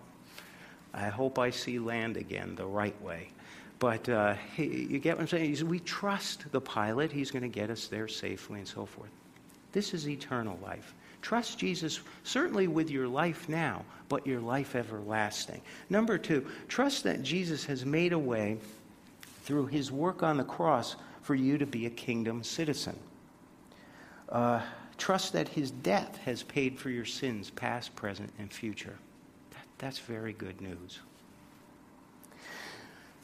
I 0.95 1.09
hope 1.09 1.37
I 1.37 1.51
see 1.51 1.77
land 1.77 2.17
again 2.17 2.55
the 2.55 2.65
right 2.65 2.99
way. 2.99 3.29
But 3.77 4.09
uh, 4.09 4.33
you 4.57 4.97
get 4.97 5.17
what 5.17 5.21
I'm 5.21 5.27
saying? 5.27 5.67
We 5.67 5.81
trust 5.81 6.51
the 6.51 6.61
pilot, 6.61 7.11
he's 7.11 7.29
going 7.29 7.43
to 7.43 7.47
get 7.47 7.69
us 7.69 7.85
there 7.85 8.07
safely 8.07 8.57
and 8.57 8.67
so 8.67 8.87
forth. 8.87 9.11
This 9.71 9.93
is 9.93 10.09
eternal 10.09 10.57
life. 10.63 10.95
Trust 11.27 11.59
Jesus 11.59 11.99
certainly 12.23 12.69
with 12.69 12.89
your 12.89 13.05
life 13.05 13.49
now, 13.49 13.83
but 14.07 14.25
your 14.25 14.39
life 14.39 14.77
everlasting. 14.77 15.59
Number 15.89 16.17
two, 16.17 16.47
trust 16.69 17.03
that 17.03 17.21
Jesus 17.21 17.65
has 17.65 17.85
made 17.85 18.13
a 18.13 18.17
way 18.17 18.59
through 19.43 19.65
his 19.65 19.91
work 19.91 20.23
on 20.23 20.37
the 20.37 20.45
cross 20.45 20.95
for 21.23 21.35
you 21.35 21.57
to 21.57 21.65
be 21.65 21.85
a 21.85 21.89
kingdom 21.89 22.45
citizen. 22.45 22.97
Uh, 24.29 24.61
trust 24.97 25.33
that 25.33 25.49
his 25.49 25.69
death 25.69 26.15
has 26.19 26.43
paid 26.43 26.79
for 26.79 26.89
your 26.89 27.03
sins, 27.03 27.49
past, 27.49 27.93
present, 27.93 28.31
and 28.39 28.49
future. 28.49 28.95
That, 29.51 29.65
that's 29.79 29.99
very 29.99 30.31
good 30.31 30.61
news. 30.61 30.99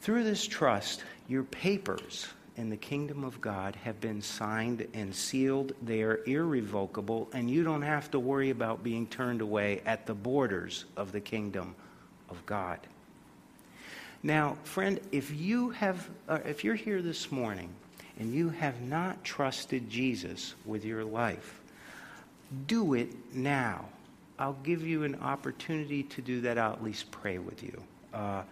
Through 0.01 0.25
this 0.25 0.45
trust, 0.45 1.05
your 1.29 1.43
papers 1.43 2.27
in 2.55 2.69
the 2.69 2.77
kingdom 2.77 3.23
of 3.23 3.41
God 3.41 3.75
have 3.77 3.99
been 3.99 4.21
signed 4.21 4.87
and 4.93 5.13
sealed. 5.13 5.73
They 5.81 6.03
are 6.03 6.21
irrevocable, 6.25 7.29
and 7.33 7.49
you 7.49 7.63
don't 7.63 7.81
have 7.81 8.11
to 8.11 8.19
worry 8.19 8.51
about 8.51 8.83
being 8.83 9.07
turned 9.07 9.41
away 9.41 9.81
at 9.85 10.05
the 10.05 10.13
borders 10.13 10.85
of 10.95 11.11
the 11.11 11.21
kingdom 11.21 11.75
of 12.29 12.45
God. 12.45 12.79
Now, 14.21 14.57
friend, 14.63 14.99
if 15.11 15.31
you 15.31 15.71
have 15.71 16.09
uh, 16.29 16.39
if 16.45 16.63
you're 16.63 16.75
here 16.75 17.01
this 17.01 17.31
morning 17.31 17.69
and 18.19 18.33
you 18.33 18.49
have 18.49 18.79
not 18.81 19.23
trusted 19.23 19.89
Jesus 19.89 20.53
with 20.65 20.85
your 20.85 21.03
life, 21.03 21.61
do 22.67 22.93
it 22.93 23.09
now. 23.33 23.85
I'll 24.39 24.57
give 24.63 24.85
you 24.85 25.03
an 25.03 25.15
opportunity 25.15 26.03
to 26.03 26.21
do 26.21 26.41
that. 26.41 26.57
I'll 26.57 26.73
at 26.73 26.83
least 26.83 27.11
pray 27.11 27.37
with 27.37 27.63
you. 27.63 27.83
Uh, 28.13 28.43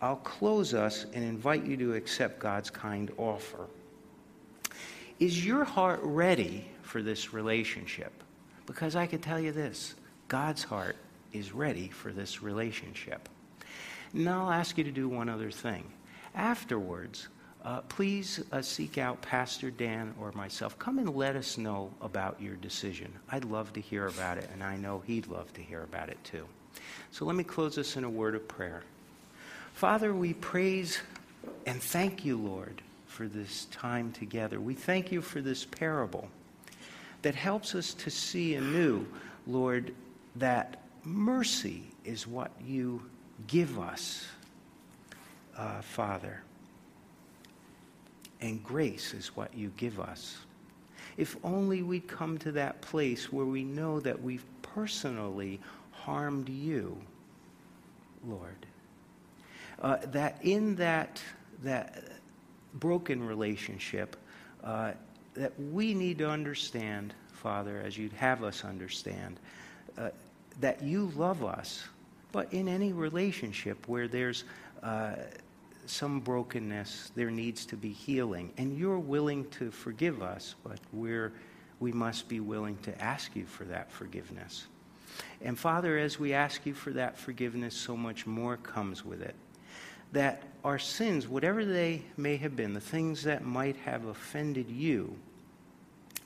I'll 0.00 0.16
close 0.16 0.74
us 0.74 1.06
and 1.12 1.24
invite 1.24 1.64
you 1.64 1.76
to 1.78 1.94
accept 1.94 2.38
God's 2.38 2.70
kind 2.70 3.10
offer. 3.16 3.66
Is 5.18 5.44
your 5.44 5.64
heart 5.64 6.00
ready 6.02 6.64
for 6.82 7.02
this 7.02 7.32
relationship? 7.32 8.12
Because 8.66 8.94
I 8.94 9.06
can 9.06 9.20
tell 9.20 9.40
you 9.40 9.50
this 9.50 9.96
God's 10.28 10.62
heart 10.62 10.96
is 11.32 11.52
ready 11.52 11.88
for 11.88 12.12
this 12.12 12.42
relationship. 12.42 13.28
Now 14.12 14.44
I'll 14.44 14.52
ask 14.52 14.78
you 14.78 14.84
to 14.84 14.92
do 14.92 15.08
one 15.08 15.28
other 15.28 15.50
thing. 15.50 15.84
Afterwards, 16.34 17.28
uh, 17.64 17.80
please 17.82 18.40
uh, 18.52 18.62
seek 18.62 18.98
out 18.98 19.20
Pastor 19.20 19.70
Dan 19.70 20.14
or 20.20 20.30
myself. 20.32 20.78
Come 20.78 20.98
and 20.98 21.14
let 21.14 21.34
us 21.34 21.58
know 21.58 21.90
about 22.00 22.40
your 22.40 22.54
decision. 22.56 23.12
I'd 23.30 23.44
love 23.44 23.72
to 23.72 23.80
hear 23.80 24.06
about 24.06 24.38
it, 24.38 24.48
and 24.52 24.62
I 24.62 24.76
know 24.76 25.02
he'd 25.06 25.26
love 25.26 25.52
to 25.54 25.60
hear 25.60 25.82
about 25.82 26.08
it 26.08 26.22
too. 26.22 26.46
So 27.10 27.24
let 27.24 27.34
me 27.34 27.44
close 27.44 27.74
this 27.74 27.96
in 27.96 28.04
a 28.04 28.10
word 28.10 28.36
of 28.36 28.46
prayer. 28.46 28.84
Father, 29.78 30.12
we 30.12 30.34
praise 30.34 30.98
and 31.64 31.80
thank 31.80 32.24
you, 32.24 32.36
Lord, 32.36 32.82
for 33.06 33.28
this 33.28 33.66
time 33.66 34.10
together. 34.10 34.60
We 34.60 34.74
thank 34.74 35.12
you 35.12 35.22
for 35.22 35.40
this 35.40 35.64
parable 35.64 36.28
that 37.22 37.36
helps 37.36 37.76
us 37.76 37.94
to 37.94 38.10
see 38.10 38.56
anew, 38.56 39.06
Lord, 39.46 39.94
that 40.34 40.82
mercy 41.04 41.84
is 42.04 42.26
what 42.26 42.50
you 42.66 43.00
give 43.46 43.78
us, 43.78 44.26
uh, 45.56 45.80
Father 45.80 46.42
and 48.40 48.62
grace 48.64 49.14
is 49.14 49.36
what 49.36 49.54
you 49.54 49.72
give 49.76 50.00
us. 50.00 50.38
If 51.16 51.36
only 51.44 51.84
we'd 51.84 52.08
come 52.08 52.36
to 52.38 52.50
that 52.50 52.80
place 52.80 53.32
where 53.32 53.46
we 53.46 53.62
know 53.62 54.00
that 54.00 54.20
we've 54.20 54.44
personally 54.62 55.60
harmed 55.92 56.48
you, 56.48 57.00
Lord. 58.26 58.66
Uh, 59.80 59.98
that 60.06 60.38
in 60.42 60.74
that, 60.76 61.22
that 61.62 62.02
broken 62.74 63.24
relationship, 63.24 64.16
uh, 64.64 64.92
that 65.34 65.52
we 65.70 65.94
need 65.94 66.18
to 66.18 66.28
understand, 66.28 67.14
Father, 67.32 67.80
as 67.84 67.96
you'd 67.96 68.12
have 68.12 68.42
us 68.42 68.64
understand, 68.64 69.38
uh, 69.96 70.10
that 70.60 70.82
you 70.82 71.12
love 71.16 71.44
us. 71.44 71.84
But 72.32 72.52
in 72.52 72.68
any 72.68 72.92
relationship 72.92 73.88
where 73.88 74.08
there's 74.08 74.44
uh, 74.82 75.12
some 75.86 76.20
brokenness, 76.20 77.12
there 77.14 77.30
needs 77.30 77.64
to 77.66 77.76
be 77.76 77.92
healing. 77.92 78.52
And 78.58 78.76
you're 78.76 78.98
willing 78.98 79.48
to 79.50 79.70
forgive 79.70 80.22
us, 80.22 80.56
but 80.64 80.78
we're, 80.92 81.32
we 81.80 81.92
must 81.92 82.28
be 82.28 82.40
willing 82.40 82.76
to 82.82 83.00
ask 83.00 83.34
you 83.34 83.46
for 83.46 83.64
that 83.64 83.90
forgiveness. 83.90 84.66
And 85.40 85.58
Father, 85.58 85.98
as 85.98 86.18
we 86.18 86.34
ask 86.34 86.66
you 86.66 86.74
for 86.74 86.90
that 86.90 87.16
forgiveness, 87.16 87.74
so 87.74 87.96
much 87.96 88.26
more 88.26 88.56
comes 88.56 89.04
with 89.04 89.22
it. 89.22 89.34
That 90.12 90.42
our 90.64 90.78
sins, 90.78 91.28
whatever 91.28 91.64
they 91.64 92.02
may 92.16 92.36
have 92.36 92.56
been, 92.56 92.74
the 92.74 92.80
things 92.80 93.22
that 93.24 93.44
might 93.44 93.76
have 93.76 94.06
offended 94.06 94.70
you, 94.70 95.16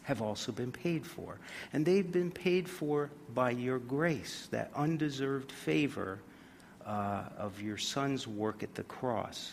have 0.05 0.21
also 0.21 0.53
been 0.53 0.73
paid 0.73 1.07
for. 1.07 1.39
And 1.73 1.87
they've 1.87 2.11
been 2.11 2.31
paid 2.31 2.69
for 2.69 3.11
by 3.35 3.51
your 3.51 3.79
grace, 3.79 4.49
that 4.51 4.71
undeserved 4.75 5.53
favor 5.53 6.19
uh, 6.85 7.25
of 7.39 7.61
your 7.61 7.79
Son's 7.79 8.27
work 8.27 8.63
at 8.63 8.75
the 8.75 8.83
cross. 8.85 9.53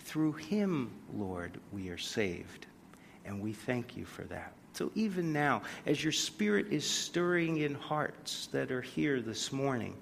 Through 0.00 0.34
him, 0.34 0.90
Lord, 1.14 1.58
we 1.72 1.88
are 1.88 1.98
saved. 1.98 2.66
And 3.24 3.40
we 3.40 3.52
thank 3.52 3.96
you 3.96 4.04
for 4.04 4.22
that. 4.24 4.52
So 4.72 4.92
even 4.94 5.32
now, 5.32 5.62
as 5.86 6.02
your 6.02 6.12
Spirit 6.12 6.66
is 6.70 6.84
stirring 6.84 7.58
in 7.58 7.74
hearts 7.74 8.48
that 8.52 8.70
are 8.70 8.82
here 8.82 9.20
this 9.20 9.52
morning, 9.52 9.96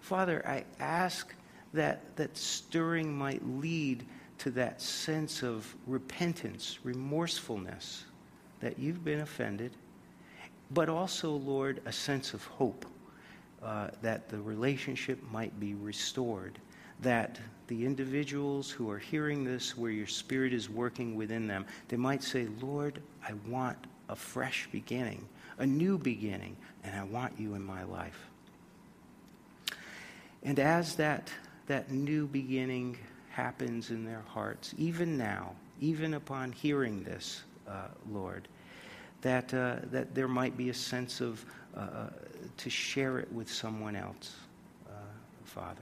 Father, 0.00 0.42
I 0.46 0.64
ask 0.78 1.34
that 1.72 2.16
that 2.16 2.36
stirring 2.36 3.16
might 3.16 3.46
lead 3.46 4.04
to 4.38 4.50
that 4.50 4.80
sense 4.80 5.42
of 5.42 5.74
repentance, 5.86 6.80
remorsefulness 6.84 8.04
that 8.60 8.78
you've 8.78 9.04
been 9.04 9.20
offended, 9.20 9.72
but 10.72 10.88
also, 10.88 11.30
Lord, 11.30 11.80
a 11.84 11.92
sense 11.92 12.34
of 12.34 12.44
hope 12.46 12.86
uh, 13.62 13.88
that 14.00 14.28
the 14.28 14.40
relationship 14.40 15.18
might 15.30 15.58
be 15.60 15.74
restored, 15.74 16.58
that 17.00 17.38
the 17.68 17.86
individuals 17.86 18.70
who 18.70 18.90
are 18.90 18.98
hearing 18.98 19.44
this, 19.44 19.76
where 19.76 19.90
your 19.90 20.06
Spirit 20.06 20.52
is 20.52 20.68
working 20.68 21.14
within 21.14 21.46
them, 21.46 21.64
they 21.88 21.96
might 21.96 22.22
say, 22.22 22.48
Lord, 22.60 23.00
I 23.26 23.34
want 23.46 23.78
a 24.08 24.16
fresh 24.16 24.68
beginning, 24.72 25.26
a 25.58 25.66
new 25.66 25.98
beginning, 25.98 26.56
and 26.82 26.96
I 26.96 27.04
want 27.04 27.38
you 27.38 27.54
in 27.54 27.62
my 27.62 27.84
life. 27.84 28.28
And 30.42 30.58
as 30.58 30.96
that, 30.96 31.30
that 31.66 31.90
new 31.90 32.26
beginning 32.26 32.98
happens 33.30 33.90
in 33.90 34.04
their 34.04 34.22
hearts, 34.28 34.74
even 34.76 35.16
now, 35.16 35.54
even 35.80 36.14
upon 36.14 36.52
hearing 36.52 37.02
this, 37.02 37.42
uh, 37.68 37.88
Lord, 38.10 38.48
that, 39.22 39.52
uh, 39.54 39.76
that 39.90 40.14
there 40.14 40.28
might 40.28 40.56
be 40.56 40.70
a 40.70 40.74
sense 40.74 41.20
of 41.20 41.44
uh, 41.74 41.80
uh 41.80 42.10
to 42.58 42.68
share 42.68 43.18
it 43.18 43.32
with 43.32 43.50
someone 43.50 43.96
else, 43.96 44.34
uh, 44.88 44.92
Father. 45.44 45.80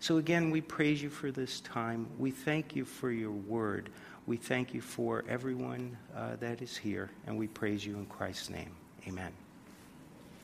So 0.00 0.16
again, 0.16 0.50
we 0.50 0.60
praise 0.60 1.02
you 1.02 1.10
for 1.10 1.30
this 1.30 1.60
time. 1.60 2.06
We 2.18 2.30
thank 2.30 2.74
you 2.74 2.84
for 2.84 3.10
your 3.10 3.32
word. 3.32 3.90
We 4.26 4.36
thank 4.36 4.72
you 4.72 4.80
for 4.80 5.24
everyone 5.28 5.96
uh, 6.16 6.36
that 6.36 6.62
is 6.62 6.76
here, 6.76 7.10
and 7.26 7.36
we 7.36 7.48
praise 7.48 7.84
you 7.84 7.96
in 7.96 8.06
Christ's 8.06 8.50
name. 8.50 8.74
Amen. 9.06 9.41